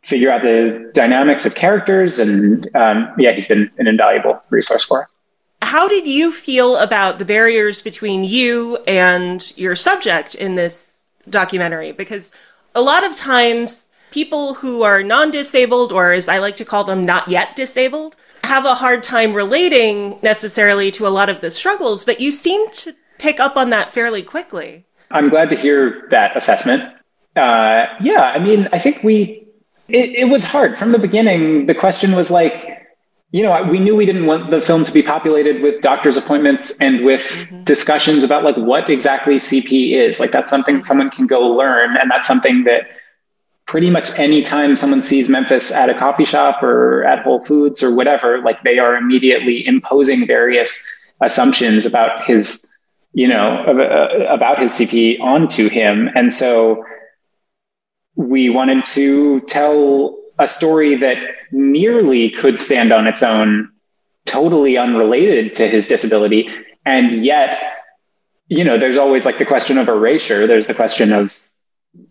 figure 0.02 0.30
out 0.30 0.42
the 0.42 0.90
dynamics 0.94 1.44
of 1.46 1.54
characters. 1.54 2.18
And 2.18 2.74
um, 2.74 3.12
yeah, 3.18 3.32
he's 3.32 3.48
been 3.48 3.70
an 3.78 3.86
invaluable 3.86 4.42
resource 4.50 4.84
for 4.84 5.02
us. 5.02 5.16
How 5.60 5.88
did 5.88 6.06
you 6.06 6.30
feel 6.30 6.76
about 6.76 7.18
the 7.18 7.24
barriers 7.24 7.82
between 7.82 8.24
you 8.24 8.78
and 8.86 9.52
your 9.56 9.74
subject 9.74 10.34
in 10.34 10.54
this 10.54 11.04
documentary? 11.28 11.92
Because 11.92 12.32
a 12.74 12.80
lot 12.80 13.04
of 13.04 13.16
times 13.16 13.90
people 14.10 14.54
who 14.54 14.82
are 14.82 15.02
non 15.02 15.30
disabled, 15.30 15.92
or 15.92 16.12
as 16.12 16.28
I 16.28 16.38
like 16.38 16.54
to 16.54 16.64
call 16.64 16.84
them, 16.84 17.04
not 17.04 17.28
yet 17.28 17.56
disabled, 17.56 18.16
have 18.44 18.64
a 18.64 18.76
hard 18.76 19.02
time 19.02 19.34
relating 19.34 20.18
necessarily 20.22 20.90
to 20.92 21.06
a 21.06 21.10
lot 21.10 21.28
of 21.28 21.40
the 21.40 21.50
struggles, 21.50 22.04
but 22.04 22.20
you 22.20 22.30
seem 22.30 22.70
to 22.70 22.94
pick 23.18 23.40
up 23.40 23.56
on 23.56 23.70
that 23.70 23.92
fairly 23.92 24.22
quickly. 24.22 24.84
I'm 25.10 25.28
glad 25.28 25.50
to 25.50 25.56
hear 25.56 26.06
that 26.10 26.36
assessment. 26.36 26.82
Uh, 27.36 27.86
yeah, 28.00 28.32
I 28.34 28.38
mean, 28.38 28.68
I 28.72 28.78
think 28.78 29.02
we, 29.02 29.46
it, 29.88 30.10
it 30.10 30.28
was 30.28 30.44
hard 30.44 30.78
from 30.78 30.92
the 30.92 30.98
beginning. 30.98 31.66
The 31.66 31.74
question 31.74 32.12
was 32.12 32.30
like, 32.30 32.86
you 33.30 33.42
know, 33.42 33.62
we 33.64 33.78
knew 33.78 33.94
we 33.94 34.06
didn't 34.06 34.26
want 34.26 34.50
the 34.50 34.60
film 34.60 34.84
to 34.84 34.92
be 34.92 35.02
populated 35.02 35.62
with 35.62 35.82
doctor's 35.82 36.16
appointments 36.16 36.78
and 36.80 37.04
with 37.04 37.22
mm-hmm. 37.22 37.62
discussions 37.64 38.24
about 38.24 38.42
like 38.42 38.56
what 38.56 38.88
exactly 38.88 39.36
CP 39.36 39.92
is. 39.92 40.18
Like 40.18 40.32
that's 40.32 40.48
something 40.48 40.82
someone 40.82 41.10
can 41.10 41.26
go 41.26 41.40
learn, 41.40 41.96
and 41.96 42.10
that's 42.10 42.26
something 42.26 42.64
that 42.64 42.88
pretty 43.66 43.90
much 43.90 44.18
anytime 44.18 44.74
someone 44.74 45.02
sees 45.02 45.28
Memphis 45.28 45.70
at 45.70 45.90
a 45.90 45.94
coffee 45.94 46.24
shop 46.24 46.62
or 46.62 47.04
at 47.04 47.22
Whole 47.22 47.44
Foods 47.44 47.82
or 47.82 47.94
whatever, 47.94 48.40
like 48.40 48.62
they 48.62 48.78
are 48.78 48.96
immediately 48.96 49.64
imposing 49.66 50.26
various 50.26 50.90
assumptions 51.20 51.84
about 51.84 52.24
his, 52.24 52.67
you 53.18 53.26
know, 53.26 53.64
uh, 53.66 54.32
about 54.32 54.60
his 54.60 54.70
CP 54.70 55.18
onto 55.20 55.68
him, 55.68 56.08
and 56.14 56.32
so 56.32 56.84
we 58.14 58.48
wanted 58.48 58.84
to 58.84 59.40
tell 59.40 60.16
a 60.38 60.46
story 60.46 60.94
that 60.94 61.16
nearly 61.50 62.30
could 62.30 62.60
stand 62.60 62.92
on 62.92 63.08
its 63.08 63.24
own, 63.24 63.72
totally 64.24 64.78
unrelated 64.78 65.52
to 65.54 65.66
his 65.66 65.88
disability. 65.88 66.48
And 66.86 67.24
yet, 67.24 67.56
you 68.46 68.62
know, 68.62 68.78
there's 68.78 68.96
always 68.96 69.26
like 69.26 69.38
the 69.38 69.46
question 69.46 69.78
of 69.78 69.88
erasure. 69.88 70.46
There's 70.46 70.68
the 70.68 70.74
question 70.74 71.12
of, 71.12 71.36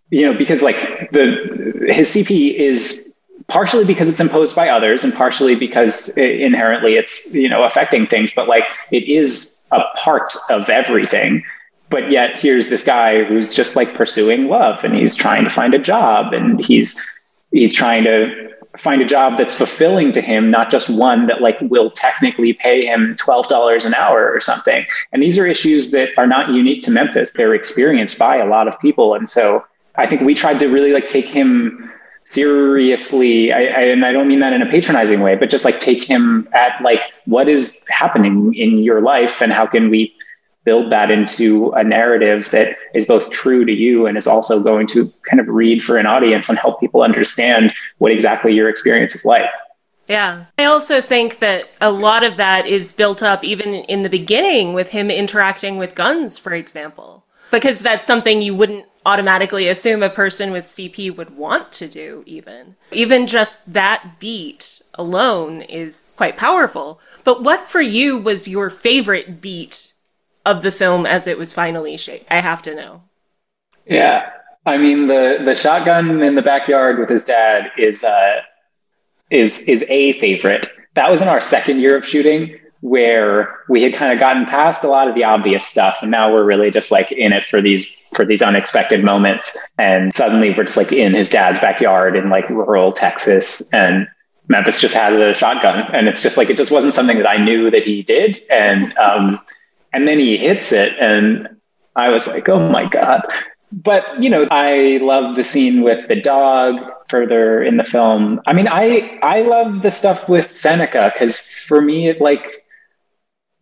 you 0.10 0.30
know, 0.30 0.38
because 0.38 0.62
like 0.62 1.10
the 1.12 1.88
his 1.88 2.10
CP 2.10 2.54
is 2.54 3.16
partially 3.48 3.86
because 3.86 4.10
it's 4.10 4.20
imposed 4.20 4.58
by 4.58 4.68
others 4.68 5.06
and 5.06 5.14
partially 5.14 5.56
because 5.56 6.18
it, 6.18 6.42
inherently 6.42 6.96
it's 6.96 7.34
you 7.34 7.48
know 7.48 7.64
affecting 7.64 8.06
things 8.06 8.34
but 8.34 8.48
like 8.48 8.64
it 8.92 9.04
is 9.04 9.57
a 9.72 9.82
part 9.96 10.34
of 10.50 10.70
everything 10.70 11.44
but 11.90 12.12
yet 12.12 12.38
here's 12.38 12.70
this 12.70 12.84
guy 12.84 13.24
who's 13.24 13.54
just 13.54 13.76
like 13.76 13.94
pursuing 13.94 14.48
love 14.48 14.84
and 14.84 14.96
he's 14.96 15.16
trying 15.16 15.44
to 15.44 15.50
find 15.50 15.74
a 15.74 15.80
job 15.80 16.34
and 16.34 16.64
he's 16.64 17.06
he's 17.52 17.74
trying 17.74 18.04
to 18.04 18.48
find 18.78 19.02
a 19.02 19.06
job 19.06 19.38
that's 19.38 19.58
fulfilling 19.58 20.12
to 20.12 20.22
him, 20.22 20.52
not 20.52 20.70
just 20.70 20.90
one 20.90 21.28
that 21.28 21.42
like 21.42 21.58
will 21.62 21.90
technically 21.90 22.54
pay 22.54 22.86
him 22.86 23.16
$12 23.16 23.86
an 23.86 23.94
hour 23.94 24.32
or 24.32 24.40
something. 24.40 24.86
And 25.12 25.22
these 25.22 25.38
are 25.38 25.48
issues 25.48 25.92
that 25.92 26.10
are 26.18 26.28
not 26.28 26.54
unique 26.54 26.84
to 26.84 26.92
Memphis. 26.92 27.34
They're 27.34 27.56
experienced 27.56 28.20
by 28.20 28.38
a 28.38 28.46
lot 28.46 28.68
of 28.68 28.80
people. 28.80 29.16
And 29.16 29.28
so 29.28 29.66
I 29.96 30.06
think 30.06 30.22
we 30.22 30.34
tried 30.34 30.60
to 30.60 30.68
really 30.68 30.92
like 30.92 31.08
take 31.08 31.26
him 31.26 31.87
seriously. 32.28 33.54
I, 33.54 33.60
I, 33.60 33.82
and 33.84 34.06
I 34.06 34.12
don't 34.12 34.28
mean 34.28 34.42
that 34.42 34.52
in 34.52 34.62
a 34.62 34.66
patronizing 34.66 35.22
way, 35.22 35.36
but 35.36 35.50
just 35.50 35.64
like 35.64 35.80
take 35.80 36.04
him 36.04 36.50
at 36.52 36.82
like 36.82 37.00
what 37.24 37.48
is 37.48 37.86
happening 37.88 38.54
in 38.54 38.80
your 38.80 39.00
life 39.00 39.42
and 39.42 39.54
how 39.54 39.66
can 39.66 39.90
we 39.90 40.14
build 40.66 40.92
that 40.92 41.10
into 41.10 41.72
a 41.72 41.86
narrative 41.86 42.52
that 42.52 42.76
is 42.94 43.06
both 43.06 43.32
true 43.32 43.64
to 43.64 43.72
you 43.72 44.08
and 44.08 44.18
is 44.18 44.28
also 44.28 44.62
going 44.62 44.86
to 44.88 45.10
kind 45.30 45.40
of 45.40 45.48
read 45.48 45.82
for 45.82 45.98
an 45.98 46.06
audience 46.06 46.50
and 46.50 46.60
help 46.60 46.82
people 46.82 47.02
understand 47.02 47.74
what 48.00 48.12
exactly 48.12 48.54
your 48.54 48.68
experience 48.68 49.16
is 49.16 49.24
like. 49.24 49.50
Yeah. 50.10 50.46
I 50.58 50.66
also 50.66 51.00
think 51.00 51.40
that 51.40 51.70
a 51.80 51.92
lot 51.92 52.26
of 52.26 52.36
that 52.36 52.66
is 52.66 52.92
built 52.92 53.24
up 53.24 53.46
even 53.46 53.74
in 53.74 54.04
the 54.04 54.10
beginning 54.10 54.74
with 54.74 54.90
him 54.90 55.10
interacting 55.10 55.78
with 55.78 55.96
guns, 55.96 56.38
for 56.38 56.54
example, 56.54 57.24
because 57.52 57.80
that's 57.80 58.06
something 58.06 58.42
you 58.42 58.54
wouldn't 58.54 58.86
automatically 59.08 59.70
assume 59.70 60.04
a 60.04 60.10
person 60.10 60.52
with 60.52 60.66
CP 60.66 61.16
would 61.16 61.38
want 61.38 61.72
to 61.72 61.88
do, 61.88 62.24
even. 62.26 62.76
Even 62.92 63.26
just 63.26 63.72
that 63.72 64.20
beat 64.20 64.82
alone 64.96 65.62
is 65.62 66.14
quite 66.18 66.36
powerful. 66.36 67.00
But 67.24 67.42
what 67.42 67.62
for 67.62 67.80
you 67.80 68.18
was 68.18 68.50
your 68.50 68.70
favorite 68.70 69.40
beat 69.40 69.94
of 70.46 70.62
the 70.62 70.74
film 70.74 71.06
as 71.06 71.26
it 71.26 71.38
was 71.38 71.54
finally 71.54 71.96
shaped? 71.96 72.28
I 72.30 72.42
have 72.42 72.62
to 72.64 72.76
know. 72.76 73.04
Yeah. 73.86 74.30
I 74.66 74.78
mean 74.78 75.08
the 75.08 75.42
the 75.46 75.56
shotgun 75.56 76.22
in 76.22 76.36
the 76.36 76.42
backyard 76.42 77.00
with 77.00 77.10
his 77.10 77.24
dad 77.24 77.72
is 77.78 78.04
uh 78.04 78.42
is 79.30 79.62
is 79.70 79.86
a 79.88 80.20
favorite. 80.20 80.68
That 80.96 81.10
was 81.10 81.22
in 81.22 81.30
our 81.30 81.40
second 81.40 81.80
year 81.80 81.96
of 81.96 82.06
shooting 82.06 82.60
where 82.88 83.64
we 83.68 83.82
had 83.82 83.94
kind 83.94 84.14
of 84.14 84.20
gotten 84.20 84.46
past 84.46 84.84
a 84.84 84.88
lot 84.88 85.08
of 85.08 85.16
the 85.16 85.24
obvious 85.24 85.66
stuff 85.66 86.00
and 86.02 86.10
now 86.10 86.32
we're 86.32 86.46
really 86.46 86.72
just 86.72 86.90
like 86.90 87.12
in 87.12 87.34
it 87.34 87.44
for 87.44 87.62
these 87.62 87.86
for 88.16 88.24
these 88.24 88.42
unexpected 88.42 89.04
moments. 89.04 89.58
And 89.78 90.14
suddenly 90.14 90.52
we're 90.52 90.64
just 90.64 90.78
like 90.78 90.92
in 90.92 91.14
his 91.14 91.30
dad's 91.30 91.60
backyard 91.60 92.16
in 92.16 92.30
like 92.30 92.50
rural 92.50 92.92
Texas 92.92 93.72
and 93.74 94.08
Memphis 94.48 94.80
just 94.80 94.96
has 94.96 95.20
a 95.20 95.34
shotgun. 95.34 95.94
And 95.94 96.08
it's 96.08 96.22
just 96.22 96.38
like 96.38 96.50
it 96.50 96.56
just 96.56 96.72
wasn't 96.72 96.94
something 96.94 97.18
that 97.18 97.30
I 97.30 97.38
knew 97.38 97.70
that 97.70 97.84
he 97.84 98.04
did. 98.04 98.42
And 98.50 98.98
um 98.98 99.40
and 99.92 100.08
then 100.08 100.20
he 100.20 100.38
hits 100.38 100.72
it 100.72 100.94
and 101.00 101.48
i 101.96 102.10
was 102.10 102.28
like 102.28 102.48
oh 102.48 102.70
my 102.70 102.86
god. 102.88 103.22
But 103.74 104.22
you 104.22 104.30
know 104.30 104.48
i 104.50 105.00
love 105.02 105.36
the 105.36 105.44
scene 105.44 105.82
with 105.82 106.08
the 106.08 106.16
dog 106.16 106.80
further 107.10 107.62
in 107.62 107.76
the 107.76 107.84
film. 107.84 108.40
I 108.46 108.54
mean 108.54 108.70
i 108.70 109.20
i 109.24 109.42
love 109.42 109.82
the 109.82 109.92
stuff 109.92 110.30
with 110.30 110.50
seneca 110.50 111.12
because 111.14 111.42
for 111.68 111.82
me 111.82 112.08
it 112.08 112.22
like 112.22 112.64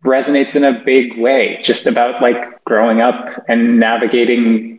resonates 0.06 0.56
in 0.56 0.64
a 0.64 0.82
big 0.84 1.18
way 1.18 1.60
just 1.62 1.86
about 1.86 2.22
like 2.22 2.64
growing 2.64 3.00
up 3.00 3.44
and 3.48 3.78
navigating 3.78 4.78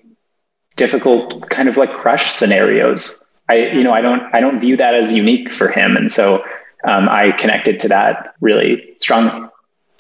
difficult 0.76 1.50
kind 1.50 1.68
of 1.68 1.78
like 1.78 1.94
crush 1.98 2.32
scenarios. 2.32 3.24
I 3.50 3.68
you 3.68 3.84
know 3.84 3.94
i 3.94 4.02
don't 4.02 4.24
i 4.34 4.40
don't 4.40 4.60
view 4.60 4.76
that 4.78 4.94
as 4.96 5.14
unique 5.14 5.54
for 5.54 5.70
him. 5.70 5.96
And 5.96 6.12
so 6.12 6.44
um, 6.90 7.08
i 7.10 7.32
connected 7.32 7.80
to 7.82 7.88
that 7.90 8.34
really 8.42 8.94
strongly 9.00 9.48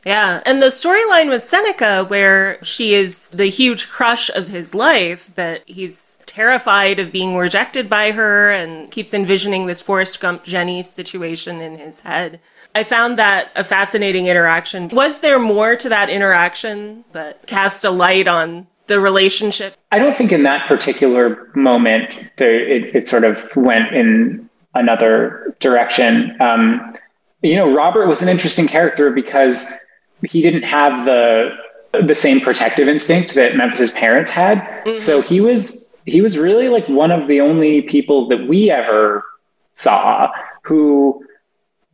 yeah. 0.05 0.41
And 0.45 0.61
the 0.61 0.67
storyline 0.67 1.29
with 1.29 1.43
Seneca, 1.43 2.05
where 2.05 2.63
she 2.63 2.93
is 2.93 3.29
the 3.31 3.47
huge 3.47 3.89
crush 3.89 4.29
of 4.29 4.47
his 4.47 4.73
life, 4.73 5.33
that 5.35 5.63
he's 5.67 6.21
terrified 6.25 6.99
of 6.99 7.11
being 7.11 7.35
rejected 7.35 7.89
by 7.89 8.11
her 8.11 8.51
and 8.51 8.89
keeps 8.91 9.13
envisioning 9.13 9.65
this 9.65 9.81
Forrest 9.81 10.19
Gump 10.19 10.43
Jenny 10.43 10.83
situation 10.83 11.61
in 11.61 11.77
his 11.77 12.01
head. 12.01 12.39
I 12.75 12.83
found 12.83 13.17
that 13.17 13.51
a 13.55 13.63
fascinating 13.63 14.27
interaction. 14.27 14.89
Was 14.89 15.19
there 15.21 15.39
more 15.39 15.75
to 15.75 15.89
that 15.89 16.09
interaction 16.09 17.03
that 17.11 17.47
cast 17.47 17.83
a 17.83 17.89
light 17.89 18.27
on 18.27 18.67
the 18.85 18.99
relationship? 18.99 19.75
I 19.91 19.99
don't 19.99 20.15
think 20.15 20.31
in 20.31 20.43
that 20.43 20.67
particular 20.67 21.49
moment 21.55 22.31
it, 22.37 22.95
it 22.95 23.07
sort 23.07 23.23
of 23.23 23.55
went 23.55 23.93
in 23.93 24.49
another 24.75 25.55
direction. 25.59 26.39
Um, 26.41 26.95
you 27.41 27.55
know, 27.55 27.73
Robert 27.73 28.07
was 28.07 28.21
an 28.21 28.29
interesting 28.29 28.67
character 28.67 29.11
because 29.11 29.77
he 30.23 30.41
didn't 30.41 30.63
have 30.63 31.05
the 31.05 31.55
the 32.03 32.15
same 32.15 32.39
protective 32.39 32.87
instinct 32.87 33.35
that 33.35 33.55
Memphis's 33.55 33.91
parents 33.91 34.29
had. 34.29 34.59
Mm-hmm. 34.59 34.95
So 34.95 35.21
he 35.21 35.41
was 35.41 36.01
he 36.05 36.21
was 36.21 36.37
really 36.37 36.69
like 36.69 36.87
one 36.87 37.11
of 37.11 37.27
the 37.27 37.41
only 37.41 37.81
people 37.81 38.27
that 38.29 38.47
we 38.47 38.69
ever 38.71 39.25
saw 39.73 40.31
who 40.63 41.23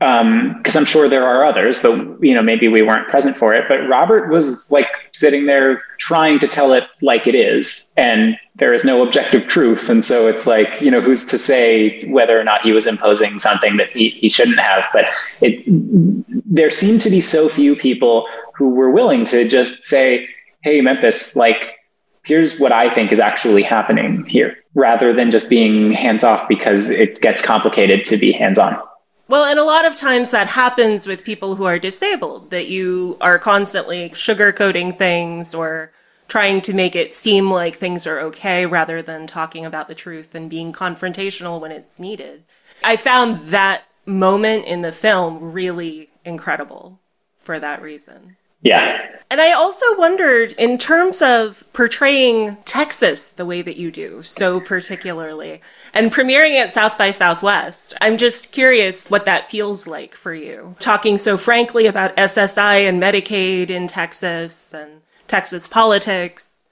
because 0.04 0.76
um, 0.76 0.80
I'm 0.82 0.86
sure 0.86 1.08
there 1.08 1.26
are 1.26 1.46
others, 1.46 1.80
but 1.80 1.96
you 2.22 2.34
know 2.34 2.42
maybe 2.42 2.68
we 2.68 2.82
weren't 2.82 3.08
present 3.08 3.38
for 3.38 3.54
it. 3.54 3.70
But 3.70 3.88
Robert 3.88 4.30
was 4.30 4.70
like 4.70 4.90
sitting 5.14 5.46
there 5.46 5.82
trying 5.98 6.40
to 6.40 6.48
tell 6.48 6.74
it 6.74 6.84
like 7.02 7.26
it 7.26 7.36
is, 7.36 7.94
and 7.96 8.38
there 8.56 8.74
is 8.74 8.84
no 8.84 9.02
objective 9.02 9.48
truth. 9.48 9.88
And 9.88 10.04
so 10.04 10.28
it's 10.28 10.46
like 10.46 10.82
you 10.82 10.92
know 10.92 11.00
who's 11.00 11.26
to 11.28 11.38
say 11.38 12.06
whether 12.08 12.38
or 12.38 12.44
not 12.44 12.64
he 12.64 12.74
was 12.74 12.86
imposing 12.86 13.40
something 13.40 13.78
that 13.78 13.92
he, 13.92 14.10
he 14.10 14.28
shouldn't 14.28 14.60
have. 14.60 14.86
But 14.92 15.06
it 15.40 15.64
there 16.46 16.70
seemed 16.70 17.00
to 17.02 17.10
be 17.10 17.22
so 17.22 17.48
few 17.48 17.74
people 17.74 18.28
who 18.56 18.72
were 18.72 18.92
willing 18.92 19.24
to 19.26 19.48
just 19.48 19.86
say, 19.86 20.28
"Hey, 20.64 20.82
Memphis, 20.82 21.36
like." 21.36 21.80
Here's 22.26 22.58
what 22.58 22.72
I 22.72 22.90
think 22.90 23.12
is 23.12 23.20
actually 23.20 23.64
happening 23.64 24.24
here, 24.24 24.56
rather 24.76 25.12
than 25.12 25.30
just 25.30 25.50
being 25.50 25.92
hands 25.92 26.24
off 26.24 26.48
because 26.48 26.90
it 26.90 27.20
gets 27.20 27.42
complicated 27.46 28.06
to 28.06 28.16
be 28.16 28.32
hands 28.32 28.58
on. 28.58 28.82
Well, 29.28 29.46
and 29.46 29.58
a 29.58 29.64
lot 29.64 29.86
of 29.86 29.96
times 29.96 30.32
that 30.32 30.48
happens 30.48 31.08
with 31.08 31.24
people 31.24 31.56
who 31.56 31.64
are 31.64 31.80
disabled, 31.80 32.52
that 32.52 32.68
you 32.68 33.18
are 33.22 33.40
constantly 33.40 34.10
sugarcoating 34.10 34.98
things 34.98 35.56
or 35.56 35.92
trying 36.28 36.62
to 36.62 36.74
make 36.74 36.96
it 36.96 37.14
seem 37.14 37.50
like 37.50 37.76
things 37.76 38.06
are 38.06 38.20
okay 38.20 38.66
rather 38.66 39.02
than 39.02 39.28
talking 39.28 39.66
about 39.66 39.88
the 39.88 39.96
truth 39.96 40.36
and 40.36 40.50
being 40.50 40.74
confrontational 40.74 41.62
when 41.62 41.72
it's 41.72 42.00
needed. 42.00 42.44
I 42.84 42.98
found 42.98 43.48
that 43.48 43.84
moment 44.06 44.66
in 44.66 44.82
the 44.82 44.92
film 44.92 45.54
really 45.54 46.10
incredible 46.26 47.00
for 47.38 47.60
that 47.60 47.82
reason. 47.82 48.36
Yeah. 48.64 49.10
And 49.34 49.42
I 49.42 49.52
also 49.52 49.98
wondered, 49.98 50.54
in 50.60 50.78
terms 50.78 51.22
of 51.24 51.64
portraying 51.74 52.58
Texas 52.66 53.32
the 53.32 53.48
way 53.48 53.64
that 53.64 53.78
you 53.78 53.90
do, 53.90 54.22
so 54.22 54.60
particularly, 54.60 55.60
and 55.92 56.12
premiering 56.12 56.56
at 56.56 56.72
South 56.72 57.00
by 57.00 57.10
Southwest, 57.10 57.96
I'm 58.00 58.18
just 58.18 58.52
curious 58.52 59.10
what 59.10 59.26
that 59.26 59.50
feels 59.50 59.88
like 59.88 60.14
for 60.14 60.36
you. 60.36 60.76
Talking 60.80 61.18
so 61.18 61.36
frankly 61.38 61.88
about 61.88 62.16
SSI 62.16 62.88
and 62.88 63.02
Medicaid 63.02 63.72
in 63.72 63.88
Texas 63.88 64.72
and 64.72 65.02
Texas 65.28 65.68
politics. 65.68 66.64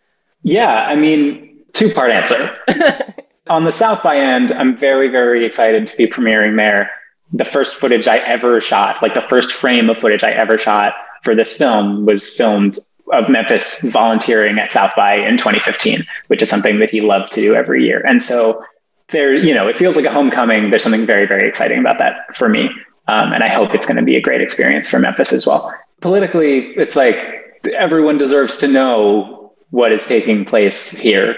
Yeah, 0.44 0.86
I 0.86 0.96
mean, 0.96 1.64
two 1.74 1.90
part 1.90 2.12
answer. 2.12 2.36
On 3.50 3.66
the 3.66 3.72
South 3.72 4.04
by 4.04 4.18
end, 4.18 4.52
I'm 4.52 4.78
very, 4.78 5.10
very 5.10 5.46
excited 5.46 5.88
to 5.88 5.98
be 5.98 6.06
premiering 6.06 6.58
there. 6.58 6.92
The 7.34 7.46
first 7.46 7.78
footage 7.78 8.08
I 8.08 8.20
ever 8.20 8.62
shot, 8.62 9.02
like 9.02 9.16
the 9.16 9.22
first 9.22 9.52
frame 9.52 9.90
of 9.90 9.98
footage 9.98 10.24
I 10.24 10.30
ever 10.30 10.60
shot 10.60 10.94
for 11.24 11.36
this 11.36 11.58
film 11.58 12.06
was 12.06 12.36
filmed 12.36 12.78
of 13.12 13.30
Memphis 13.30 13.84
volunteering 13.92 14.58
at 14.58 14.72
South 14.72 14.92
by 14.96 15.16
in 15.16 15.38
2015, 15.38 16.06
which 16.28 16.42
is 16.42 16.50
something 16.50 16.80
that 16.80 16.90
he 16.90 17.02
loved 17.02 17.32
to 17.34 17.42
do 17.42 17.56
every 17.56 17.86
year. 17.86 18.02
And 18.06 18.22
so 18.22 18.64
there, 19.10 19.34
you 19.34 19.54
know, 19.54 19.68
it 19.68 19.78
feels 19.78 19.96
like 19.96 20.06
a 20.06 20.12
homecoming. 20.12 20.70
There's 20.70 20.84
something 20.84 21.06
very, 21.06 21.26
very 21.26 21.48
exciting 21.48 21.80
about 21.80 22.00
that 22.00 22.34
for 22.36 22.48
me. 22.48 22.70
Um, 23.08 23.34
and 23.34 23.44
I 23.44 23.50
hope 23.50 23.74
it's 23.74 23.86
going 23.86 23.98
to 23.98 24.04
be 24.04 24.16
a 24.16 24.22
great 24.22 24.42
experience 24.42 24.88
for 24.88 25.00
Memphis 25.00 25.34
as 25.34 25.46
well. 25.46 25.74
Politically, 26.00 26.70
it's 26.78 26.96
like 26.96 27.62
everyone 27.74 28.18
deserves 28.18 28.58
to 28.58 28.68
know 28.68 29.54
what 29.72 29.92
is 29.92 30.08
taking 30.08 30.46
place 30.46 30.98
here. 30.98 31.36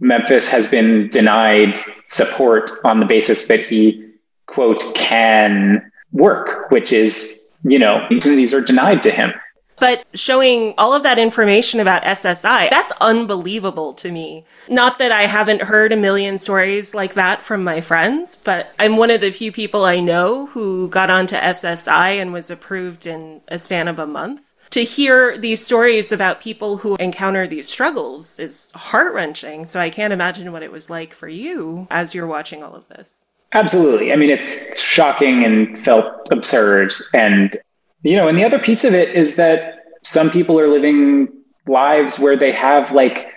Memphis 0.00 0.50
has 0.50 0.70
been 0.70 1.08
denied 1.08 1.76
support 2.08 2.78
on 2.84 3.00
the 3.00 3.06
basis 3.06 3.48
that 3.48 3.60
he, 3.60 4.12
quote, 4.46 4.82
can 4.94 5.90
work, 6.12 6.70
which 6.70 6.92
is 6.92 7.43
you 7.64 7.78
know, 7.78 7.94
opportunities 7.94 8.54
are 8.54 8.60
denied 8.60 9.02
to 9.02 9.10
him. 9.10 9.32
But 9.80 10.04
showing 10.14 10.74
all 10.78 10.94
of 10.94 11.02
that 11.02 11.18
information 11.18 11.80
about 11.80 12.04
SSI, 12.04 12.70
that's 12.70 12.92
unbelievable 13.00 13.92
to 13.94 14.12
me. 14.12 14.44
Not 14.68 14.98
that 14.98 15.10
I 15.10 15.22
haven't 15.22 15.62
heard 15.62 15.90
a 15.90 15.96
million 15.96 16.38
stories 16.38 16.94
like 16.94 17.14
that 17.14 17.42
from 17.42 17.64
my 17.64 17.80
friends, 17.80 18.36
but 18.36 18.72
I'm 18.78 18.96
one 18.96 19.10
of 19.10 19.20
the 19.20 19.32
few 19.32 19.50
people 19.50 19.84
I 19.84 20.00
know 20.00 20.46
who 20.46 20.88
got 20.88 21.10
onto 21.10 21.36
SSI 21.36 22.20
and 22.20 22.32
was 22.32 22.50
approved 22.50 23.06
in 23.06 23.40
a 23.48 23.58
span 23.58 23.88
of 23.88 23.98
a 23.98 24.06
month. 24.06 24.52
To 24.70 24.82
hear 24.82 25.36
these 25.38 25.64
stories 25.64 26.12
about 26.12 26.40
people 26.40 26.78
who 26.78 26.96
encounter 26.96 27.46
these 27.46 27.68
struggles 27.68 28.38
is 28.38 28.70
heart 28.72 29.14
wrenching. 29.14 29.66
So 29.66 29.78
I 29.80 29.90
can't 29.90 30.12
imagine 30.12 30.50
what 30.52 30.62
it 30.62 30.72
was 30.72 30.90
like 30.90 31.12
for 31.12 31.28
you 31.28 31.86
as 31.90 32.14
you're 32.14 32.26
watching 32.26 32.62
all 32.62 32.74
of 32.74 32.88
this. 32.88 33.26
Absolutely. 33.54 34.12
I 34.12 34.16
mean, 34.16 34.30
it's 34.30 34.80
shocking 34.82 35.44
and 35.44 35.78
felt 35.84 36.06
absurd. 36.32 36.92
And, 37.14 37.56
you 38.02 38.16
know, 38.16 38.26
and 38.26 38.36
the 38.36 38.44
other 38.44 38.58
piece 38.58 38.84
of 38.84 38.94
it 38.94 39.14
is 39.14 39.36
that 39.36 39.84
some 40.02 40.28
people 40.28 40.58
are 40.58 40.68
living 40.68 41.28
lives 41.68 42.18
where 42.18 42.36
they 42.36 42.50
have 42.50 42.90
like 42.92 43.28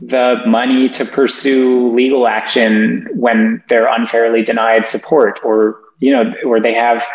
the 0.00 0.42
money 0.46 0.88
to 0.88 1.04
pursue 1.04 1.88
legal 1.90 2.26
action 2.26 3.06
when 3.12 3.62
they're 3.68 3.86
unfairly 3.86 4.42
denied 4.42 4.86
support 4.86 5.40
or, 5.44 5.78
you 6.00 6.10
know, 6.10 6.32
or 6.44 6.58
they 6.58 6.74
have 6.74 7.06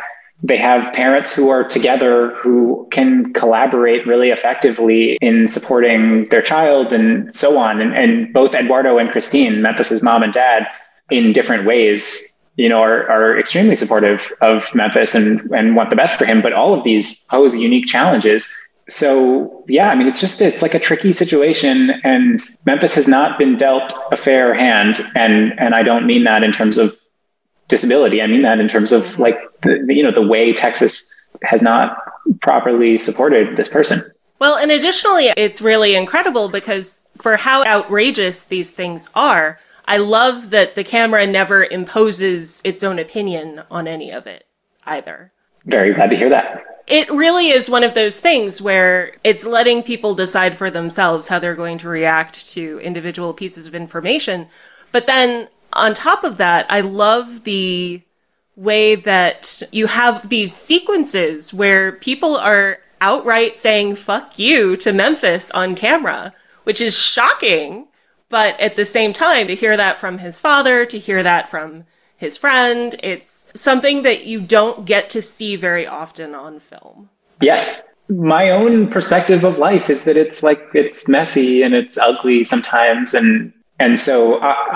they 0.43 0.57
have 0.57 0.91
parents 0.93 1.35
who 1.35 1.49
are 1.49 1.63
together 1.63 2.35
who 2.35 2.87
can 2.89 3.31
collaborate 3.33 4.07
really 4.07 4.31
effectively 4.31 5.15
in 5.21 5.47
supporting 5.47 6.25
their 6.25 6.41
child 6.41 6.91
and 6.93 7.33
so 7.33 7.59
on. 7.59 7.79
And, 7.79 7.95
and 7.95 8.33
both 8.33 8.55
Eduardo 8.55 8.97
and 8.97 9.11
Christine, 9.11 9.61
Memphis's 9.61 10.01
mom 10.01 10.23
and 10.23 10.33
dad, 10.33 10.65
in 11.11 11.31
different 11.31 11.65
ways 11.65 12.40
you 12.57 12.69
know, 12.69 12.79
are, 12.79 13.09
are 13.09 13.39
extremely 13.39 13.75
supportive 13.75 14.31
of 14.41 14.73
Memphis 14.75 15.15
and, 15.15 15.39
and 15.51 15.75
want 15.75 15.89
the 15.89 15.95
best 15.95 16.17
for 16.17 16.25
him. 16.25 16.41
But 16.41 16.53
all 16.53 16.73
of 16.73 16.83
these 16.83 17.25
pose 17.27 17.57
unique 17.57 17.87
challenges. 17.87 18.55
So 18.89 19.63
yeah, 19.67 19.89
I 19.89 19.95
mean, 19.95 20.07
it's 20.07 20.19
just, 20.19 20.41
it's 20.41 20.61
like 20.61 20.73
a 20.73 20.79
tricky 20.79 21.13
situation 21.13 21.91
and 22.03 22.41
Memphis 22.65 22.93
has 22.95 23.07
not 23.07 23.39
been 23.39 23.55
dealt 23.55 23.93
a 24.11 24.17
fair 24.17 24.53
hand. 24.53 24.99
And, 25.15 25.57
and 25.59 25.73
I 25.73 25.81
don't 25.81 26.05
mean 26.05 26.25
that 26.25 26.43
in 26.43 26.51
terms 26.51 26.77
of 26.77 26.93
disability. 27.69 28.21
I 28.21 28.27
mean 28.27 28.41
that 28.41 28.59
in 28.59 28.67
terms 28.67 28.91
of 28.91 29.17
like, 29.17 29.39
the, 29.61 29.85
you 29.87 30.03
know, 30.03 30.11
the 30.11 30.27
way 30.27 30.51
Texas 30.51 31.29
has 31.43 31.61
not 31.61 31.97
properly 32.41 32.97
supported 32.97 33.55
this 33.55 33.69
person. 33.69 34.01
Well, 34.39 34.57
and 34.57 34.71
additionally, 34.71 35.31
it's 35.37 35.61
really 35.61 35.95
incredible 35.95 36.49
because 36.49 37.07
for 37.17 37.37
how 37.37 37.63
outrageous 37.63 38.45
these 38.45 38.71
things 38.71 39.09
are, 39.13 39.59
I 39.85 39.97
love 39.97 40.49
that 40.51 40.75
the 40.75 40.83
camera 40.83 41.25
never 41.27 41.63
imposes 41.63 42.61
its 42.63 42.83
own 42.83 42.99
opinion 42.99 43.63
on 43.69 43.87
any 43.87 44.11
of 44.11 44.27
it 44.27 44.47
either. 44.85 45.31
Very 45.65 45.93
glad 45.93 46.09
to 46.09 46.17
hear 46.17 46.29
that. 46.29 46.65
It 46.87 47.09
really 47.09 47.49
is 47.49 47.69
one 47.69 47.83
of 47.83 47.93
those 47.93 48.19
things 48.19 48.61
where 48.61 49.13
it's 49.23 49.45
letting 49.45 49.83
people 49.83 50.15
decide 50.15 50.55
for 50.55 50.69
themselves 50.69 51.27
how 51.27 51.39
they're 51.39 51.55
going 51.55 51.77
to 51.79 51.89
react 51.89 52.49
to 52.49 52.79
individual 52.79 53.33
pieces 53.33 53.67
of 53.67 53.75
information. 53.75 54.47
But 54.91 55.07
then 55.07 55.47
on 55.73 55.93
top 55.93 56.23
of 56.23 56.37
that, 56.37 56.65
I 56.69 56.81
love 56.81 57.43
the 57.43 58.01
way 58.55 58.95
that 58.95 59.61
you 59.71 59.87
have 59.87 60.27
these 60.29 60.53
sequences 60.53 61.53
where 61.53 61.91
people 61.91 62.35
are 62.35 62.79
outright 62.99 63.57
saying 63.57 63.95
fuck 63.95 64.37
you 64.37 64.75
to 64.77 64.91
Memphis 64.91 65.49
on 65.51 65.75
camera, 65.75 66.33
which 66.63 66.81
is 66.81 66.97
shocking 66.97 67.87
but 68.31 68.59
at 68.59 68.75
the 68.75 68.85
same 68.85 69.13
time, 69.13 69.47
to 69.47 69.55
hear 69.55 69.77
that 69.77 69.97
from 69.97 70.17
his 70.17 70.39
father, 70.39 70.85
to 70.85 70.97
hear 70.97 71.21
that 71.21 71.49
from 71.49 71.83
his 72.15 72.37
friend, 72.37 72.95
it's 73.03 73.51
something 73.55 74.03
that 74.03 74.25
you 74.25 74.41
don't 74.41 74.85
get 74.85 75.09
to 75.09 75.21
see 75.21 75.55
very 75.55 75.85
often 75.85 76.33
on 76.33 76.59
film. 76.59 77.09
Yes. 77.41 77.95
My 78.09 78.51
own 78.51 78.87
perspective 78.89 79.43
of 79.43 79.57
life 79.57 79.89
is 79.89 80.03
that 80.05 80.17
it's 80.17 80.43
like 80.43 80.61
it's 80.73 81.09
messy 81.09 81.63
and 81.63 81.73
it's 81.73 81.97
ugly 81.97 82.43
sometimes 82.43 83.13
and 83.13 83.53
and 83.79 83.97
so 83.97 84.35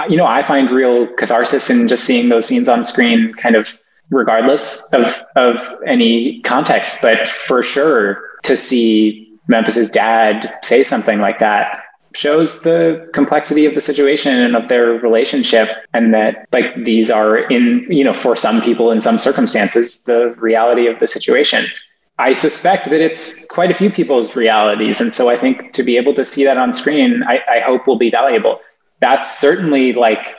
you 0.10 0.18
know 0.18 0.26
I 0.26 0.41
find 0.41 0.72
real 0.72 1.08
catharsis 1.15 1.70
in 1.70 1.88
just 1.88 2.06
seeing 2.06 2.30
those 2.30 2.46
scenes 2.46 2.68
on 2.68 2.84
screen 2.84 3.34
kind 3.34 3.56
of 3.56 3.78
regardless 4.10 4.91
of 4.94 5.22
of 5.36 5.58
any 5.86 6.41
context 6.41 7.02
but 7.02 7.30
for 7.30 7.62
sure 7.62 8.24
to 8.44 8.56
see 8.56 9.38
Memphis's 9.48 9.89
dad 9.89 10.58
say 10.63 10.84
something 10.84 11.20
like 11.20 11.39
that 11.39 11.85
shows 12.15 12.63
the 12.63 13.10
complexity 13.13 13.65
of 13.65 13.75
the 13.75 13.82
situation 13.82 14.39
and 14.39 14.56
of 14.56 14.69
their 14.69 14.91
relationship 14.93 15.69
and 15.93 16.13
that 16.13 16.47
like 16.51 16.65
these 16.86 17.12
are 17.12 17.38
in 17.38 17.86
you 17.89 18.04
know 18.04 18.13
for 18.13 18.36
some 18.36 18.62
people 18.62 18.91
in 18.91 19.01
some 19.01 19.17
circumstances 19.17 20.04
the 20.04 20.34
reality 20.38 20.88
of 20.88 20.99
the 20.99 21.08
situation. 21.08 21.65
I 22.17 22.32
suspect 22.32 22.89
that 22.91 23.01
it's 23.01 23.45
quite 23.47 23.71
a 23.71 23.73
few 23.73 23.91
people's 23.91 24.36
realities 24.36 25.01
and 25.01 25.13
so 25.13 25.30
i 25.30 25.36
think 25.36 25.73
to 25.73 25.84
be 25.84 25.97
able 25.97 26.13
to 26.13 26.23
see 26.23 26.45
that 26.45 26.58
on 26.58 26.71
screen 26.71 27.23
i, 27.28 27.39
I 27.49 27.60
hope 27.60 27.88
will 27.88 27.97
be 27.97 28.10
valuable. 28.10 28.62
That's 29.01 29.38
certainly 29.38 29.93
like 29.93 30.36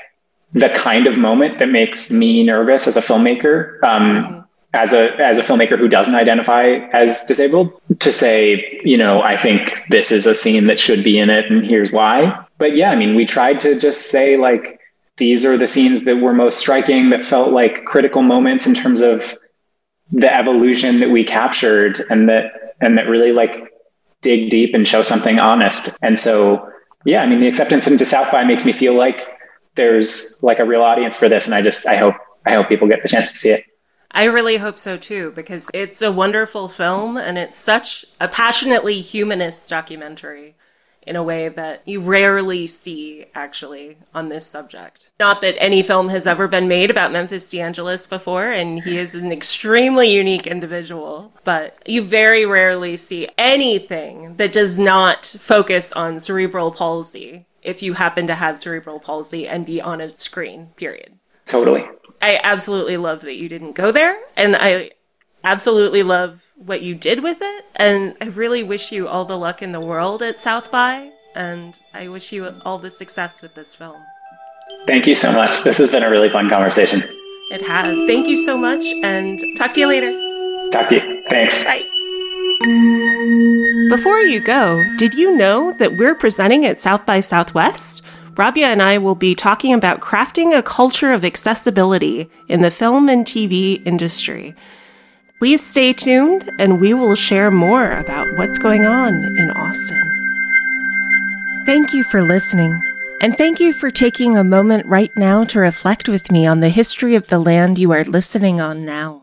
the 0.52 0.70
kind 0.70 1.06
of 1.06 1.18
moment 1.18 1.58
that 1.58 1.68
makes 1.68 2.10
me 2.10 2.42
nervous 2.42 2.86
as 2.86 2.96
a 2.96 3.00
filmmaker. 3.00 3.82
Um, 3.84 4.02
mm-hmm 4.02 4.45
as 4.76 4.92
a 4.92 5.16
as 5.20 5.38
a 5.38 5.42
filmmaker 5.42 5.78
who 5.78 5.88
doesn't 5.88 6.14
identify 6.14 6.64
as 6.92 7.24
disabled 7.24 7.72
to 7.98 8.12
say 8.12 8.80
you 8.84 8.96
know 8.96 9.22
i 9.22 9.36
think 9.36 9.82
this 9.88 10.12
is 10.12 10.26
a 10.26 10.34
scene 10.34 10.66
that 10.66 10.78
should 10.78 11.02
be 11.02 11.18
in 11.18 11.30
it 11.30 11.50
and 11.50 11.66
here's 11.66 11.90
why. 11.90 12.44
But 12.58 12.76
yeah 12.76 12.90
i 12.90 12.96
mean 12.96 13.16
we 13.16 13.24
tried 13.24 13.58
to 13.60 13.78
just 13.78 14.10
say 14.10 14.36
like 14.36 14.80
these 15.16 15.44
are 15.44 15.56
the 15.56 15.66
scenes 15.66 16.04
that 16.04 16.16
were 16.16 16.34
most 16.34 16.58
striking 16.58 17.10
that 17.10 17.24
felt 17.24 17.52
like 17.52 17.84
critical 17.84 18.22
moments 18.22 18.66
in 18.66 18.74
terms 18.74 19.00
of 19.00 19.34
the 20.12 20.32
evolution 20.32 21.00
that 21.00 21.10
we 21.10 21.24
captured 21.24 22.04
and 22.10 22.28
that 22.28 22.74
and 22.80 22.98
that 22.98 23.08
really 23.08 23.32
like 23.32 23.72
dig 24.20 24.50
deep 24.50 24.74
and 24.74 24.86
show 24.86 25.02
something 25.02 25.38
honest. 25.38 25.98
And 26.02 26.18
so 26.18 26.70
yeah 27.04 27.22
i 27.22 27.26
mean 27.26 27.40
the 27.40 27.48
acceptance 27.48 27.86
into 27.86 28.04
south 28.04 28.30
by 28.30 28.44
makes 28.44 28.64
me 28.64 28.72
feel 28.72 28.94
like 28.94 29.20
there's 29.74 30.42
like 30.42 30.58
a 30.58 30.64
real 30.64 30.82
audience 30.82 31.16
for 31.16 31.28
this. 31.28 31.46
And 31.46 31.54
i 31.54 31.62
just 31.62 31.86
i 31.86 31.96
hope 31.96 32.14
i 32.44 32.54
hope 32.54 32.68
people 32.68 32.88
get 32.88 33.02
the 33.02 33.08
chance 33.08 33.32
to 33.32 33.38
see 33.38 33.50
it 33.50 33.64
I 34.16 34.24
really 34.24 34.56
hope 34.56 34.78
so 34.78 34.96
too, 34.96 35.30
because 35.32 35.70
it's 35.74 36.00
a 36.00 36.10
wonderful 36.10 36.68
film 36.68 37.18
and 37.18 37.36
it's 37.36 37.58
such 37.58 38.06
a 38.18 38.28
passionately 38.28 39.02
humanist 39.02 39.68
documentary 39.68 40.54
in 41.02 41.16
a 41.16 41.22
way 41.22 41.50
that 41.50 41.82
you 41.84 42.00
rarely 42.00 42.66
see 42.66 43.26
actually 43.34 43.98
on 44.14 44.30
this 44.30 44.46
subject. 44.46 45.10
Not 45.20 45.42
that 45.42 45.62
any 45.62 45.82
film 45.82 46.08
has 46.08 46.26
ever 46.26 46.48
been 46.48 46.66
made 46.66 46.90
about 46.90 47.12
Memphis 47.12 47.52
DeAngelis 47.52 48.08
before, 48.08 48.50
and 48.50 48.82
he 48.82 48.96
is 48.96 49.14
an 49.14 49.30
extremely 49.30 50.08
unique 50.08 50.46
individual, 50.46 51.34
but 51.44 51.76
you 51.86 52.02
very 52.02 52.46
rarely 52.46 52.96
see 52.96 53.28
anything 53.36 54.36
that 54.36 54.50
does 54.50 54.78
not 54.78 55.26
focus 55.26 55.92
on 55.92 56.20
cerebral 56.20 56.70
palsy 56.72 57.44
if 57.62 57.82
you 57.82 57.92
happen 57.92 58.26
to 58.28 58.34
have 58.34 58.58
cerebral 58.58 58.98
palsy 58.98 59.46
and 59.46 59.66
be 59.66 59.82
on 59.82 60.00
a 60.00 60.08
screen, 60.08 60.68
period. 60.76 61.18
Totally. 61.44 61.84
I 62.20 62.40
absolutely 62.42 62.96
love 62.96 63.22
that 63.22 63.36
you 63.36 63.48
didn't 63.48 63.72
go 63.72 63.92
there, 63.92 64.18
and 64.36 64.56
I 64.58 64.90
absolutely 65.44 66.02
love 66.02 66.44
what 66.56 66.82
you 66.82 66.94
did 66.94 67.22
with 67.22 67.38
it. 67.40 67.64
And 67.76 68.16
I 68.20 68.26
really 68.26 68.62
wish 68.62 68.90
you 68.92 69.08
all 69.08 69.24
the 69.24 69.38
luck 69.38 69.62
in 69.62 69.72
the 69.72 69.80
world 69.80 70.22
at 70.22 70.38
South 70.38 70.70
by, 70.70 71.10
and 71.34 71.78
I 71.94 72.08
wish 72.08 72.32
you 72.32 72.52
all 72.64 72.78
the 72.78 72.90
success 72.90 73.42
with 73.42 73.54
this 73.54 73.74
film. 73.74 73.96
Thank 74.86 75.06
you 75.06 75.14
so 75.14 75.32
much. 75.32 75.62
This 75.64 75.78
has 75.78 75.90
been 75.90 76.02
a 76.02 76.10
really 76.10 76.30
fun 76.30 76.48
conversation. 76.48 77.02
It 77.50 77.62
has. 77.62 77.96
Thank 78.06 78.26
you 78.26 78.36
so 78.36 78.56
much, 78.56 78.84
and 79.02 79.38
talk 79.56 79.72
to 79.74 79.80
you 79.80 79.88
later. 79.88 80.10
Talk 80.70 80.88
to 80.88 80.96
you. 80.96 81.24
Thanks. 81.28 81.64
Bye. 81.64 81.84
Before 83.90 84.18
you 84.20 84.40
go, 84.40 84.84
did 84.96 85.14
you 85.14 85.36
know 85.36 85.72
that 85.78 85.96
we're 85.96 86.14
presenting 86.14 86.64
at 86.66 86.80
South 86.80 87.06
by 87.06 87.20
Southwest? 87.20 88.02
Rabia 88.36 88.66
and 88.66 88.82
I 88.82 88.98
will 88.98 89.14
be 89.14 89.34
talking 89.34 89.72
about 89.72 90.00
crafting 90.00 90.56
a 90.56 90.62
culture 90.62 91.12
of 91.12 91.24
accessibility 91.24 92.28
in 92.48 92.60
the 92.60 92.70
film 92.70 93.08
and 93.08 93.24
TV 93.24 93.84
industry. 93.86 94.54
Please 95.38 95.64
stay 95.64 95.94
tuned 95.94 96.50
and 96.58 96.78
we 96.78 96.92
will 96.92 97.14
share 97.14 97.50
more 97.50 97.92
about 97.92 98.26
what's 98.36 98.58
going 98.58 98.84
on 98.84 99.14
in 99.14 99.50
Austin. 99.50 100.02
Thank 101.64 101.94
you 101.94 102.04
for 102.04 102.20
listening. 102.20 102.78
And 103.22 103.38
thank 103.38 103.58
you 103.58 103.72
for 103.72 103.90
taking 103.90 104.36
a 104.36 104.44
moment 104.44 104.84
right 104.84 105.10
now 105.16 105.44
to 105.44 105.58
reflect 105.58 106.06
with 106.06 106.30
me 106.30 106.46
on 106.46 106.60
the 106.60 106.68
history 106.68 107.14
of 107.14 107.28
the 107.28 107.38
land 107.38 107.78
you 107.78 107.90
are 107.92 108.04
listening 108.04 108.60
on 108.60 108.84
now. 108.84 109.22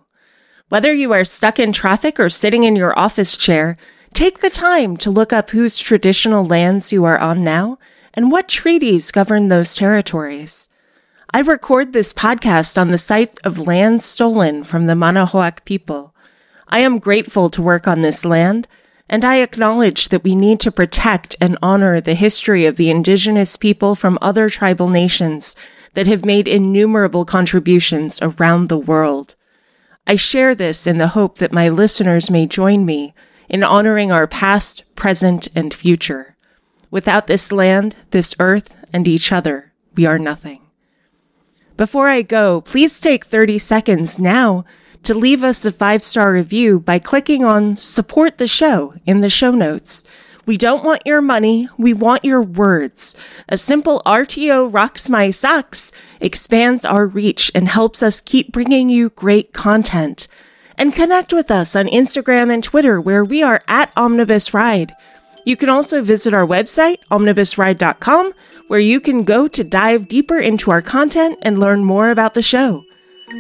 Whether 0.70 0.92
you 0.92 1.14
are 1.14 1.24
stuck 1.24 1.60
in 1.60 1.72
traffic 1.72 2.20
or 2.20 2.30
sitting 2.30 2.64
in 2.64 2.76
your 2.76 2.98
office 2.98 3.38
chair, 3.38 3.78
take 4.16 4.40
the 4.40 4.50
time 4.50 4.98
to 4.98 5.12
look 5.12 5.32
up 5.32 5.52
whose 5.52 5.78
traditional 5.78 6.44
lands 6.44 6.92
you 6.92 7.06
are 7.06 7.20
on 7.20 7.44
now 7.44 7.78
and 8.14 8.32
what 8.32 8.48
treaties 8.48 9.12
govern 9.12 9.48
those 9.48 9.76
territories. 9.76 10.68
I 11.32 11.42
record 11.42 11.94
this 11.94 12.14
podcast 12.14 12.80
on 12.80 12.90
the 12.90 12.98
site 12.98 13.40
of 13.44 13.58
land 13.58 14.04
stolen 14.04 14.64
from 14.64 14.86
the 14.86 14.94
Manahoac 14.94 15.66
people. 15.66 16.14
I 16.68 16.80
am 16.80 17.00
grateful 17.00 17.50
to 17.50 17.62
work 17.62 17.88
on 17.88 18.02
this 18.02 18.24
land, 18.24 18.68
and 19.10 19.26
I 19.26 19.38
acknowledge 19.38 20.10
that 20.10 20.24
we 20.24 20.36
need 20.36 20.60
to 20.62 20.72
protect 20.72 21.36
and 21.42 21.58
honor 21.62 22.00
the 22.00 22.14
history 22.14 22.66
of 22.66 22.76
the 22.76 22.90
indigenous 22.90 23.58
people 23.58 23.96
from 23.96 24.20
other 24.22 24.50
tribal 24.50 24.90
nations 24.90 25.56
that 25.94 26.08
have 26.08 26.26
made 26.26 26.48
innumerable 26.48 27.26
contributions 27.26 28.20
around 28.22 28.70
the 28.70 28.78
world. 28.78 29.36
I 30.06 30.16
share 30.16 30.54
this 30.54 30.86
in 30.86 30.98
the 30.98 31.10
hope 31.10 31.38
that 31.38 31.52
my 31.52 31.70
listeners 31.70 32.30
may 32.30 32.46
join 32.46 32.86
me 32.86 33.14
in 33.50 33.64
honoring 33.64 34.12
our 34.12 34.28
past, 34.28 34.84
present, 34.96 35.48
and 35.56 35.74
future. 35.74 36.33
Without 36.94 37.26
this 37.26 37.52
land, 37.52 37.96
this 38.12 38.36
earth, 38.40 38.76
and 38.94 39.08
each 39.08 39.32
other, 39.32 39.74
we 39.96 40.06
are 40.06 40.20
nothing. 40.20 40.62
Before 41.76 42.08
I 42.08 42.22
go, 42.22 42.62
please 42.62 43.00
take 43.00 43.26
30 43.26 43.58
seconds 43.58 44.20
now 44.20 44.64
to 45.02 45.16
leave 45.16 45.44
us 45.44 45.66
a 45.66 45.72
five 45.72 46.04
star 46.04 46.32
review 46.32 46.80
by 46.80 47.00
clicking 47.00 47.44
on 47.44 47.76
support 47.76 48.38
the 48.38 48.46
show 48.46 48.94
in 49.08 49.22
the 49.22 49.30
show 49.32 49.50
notes. 49.50 50.06
We 50.46 50.56
don't 50.56 50.84
want 50.84 51.02
your 51.04 51.20
money. 51.20 51.68
We 51.80 51.96
want 51.96 52.26
your 52.26 52.44
words. 52.44 53.16
A 53.50 53.58
simple 53.58 54.04
RTO 54.06 54.72
rocks 54.72 55.10
my 55.10 55.32
socks 55.32 55.92
expands 56.22 56.86
our 56.86 57.08
reach 57.08 57.52
and 57.56 57.70
helps 57.70 58.04
us 58.04 58.22
keep 58.22 58.52
bringing 58.52 58.92
you 58.92 59.10
great 59.10 59.52
content. 59.52 60.28
And 60.78 60.94
connect 60.94 61.34
with 61.34 61.50
us 61.50 61.76
on 61.76 61.88
Instagram 61.88 62.54
and 62.54 62.64
Twitter 62.64 63.02
where 63.02 63.26
we 63.26 63.42
are 63.42 63.64
at 63.68 63.92
Omnibus 63.98 64.54
Ride. 64.54 64.94
You 65.46 65.56
can 65.58 65.70
also 65.70 66.02
visit 66.02 66.34
our 66.34 66.46
website, 66.46 66.98
omnibusride.com, 67.12 68.34
where 68.68 68.80
you 68.80 69.00
can 69.00 69.24
go 69.24 69.48
to 69.48 69.64
dive 69.64 70.08
deeper 70.08 70.40
into 70.40 70.72
our 70.72 70.82
content 70.82 71.38
and 71.42 71.60
learn 71.60 71.84
more 71.84 72.10
about 72.10 72.34
the 72.34 72.42
show. 72.42 72.86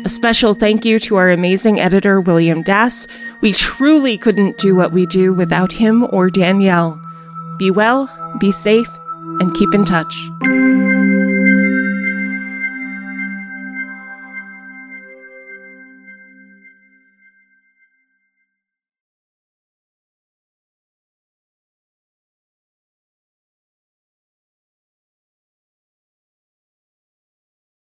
A 0.05 0.09
special 0.09 0.53
thank 0.53 0.85
you 0.85 0.99
to 0.99 1.17
our 1.17 1.29
amazing 1.29 1.79
editor, 1.79 2.19
William 2.19 2.63
Dass. 2.63 3.07
We 3.41 3.53
truly 3.53 4.17
couldn't 4.17 4.57
do 4.57 4.75
what 4.75 4.91
we 4.91 5.05
do 5.05 5.33
without 5.33 5.71
him 5.71 6.07
or 6.11 6.29
Danielle. 6.29 6.99
Be 7.57 7.69
well, 7.71 8.09
be 8.39 8.51
safe, 8.51 8.89
and 9.39 9.53
keep 9.53 9.73
in 9.73 9.85
touch. 9.85 10.13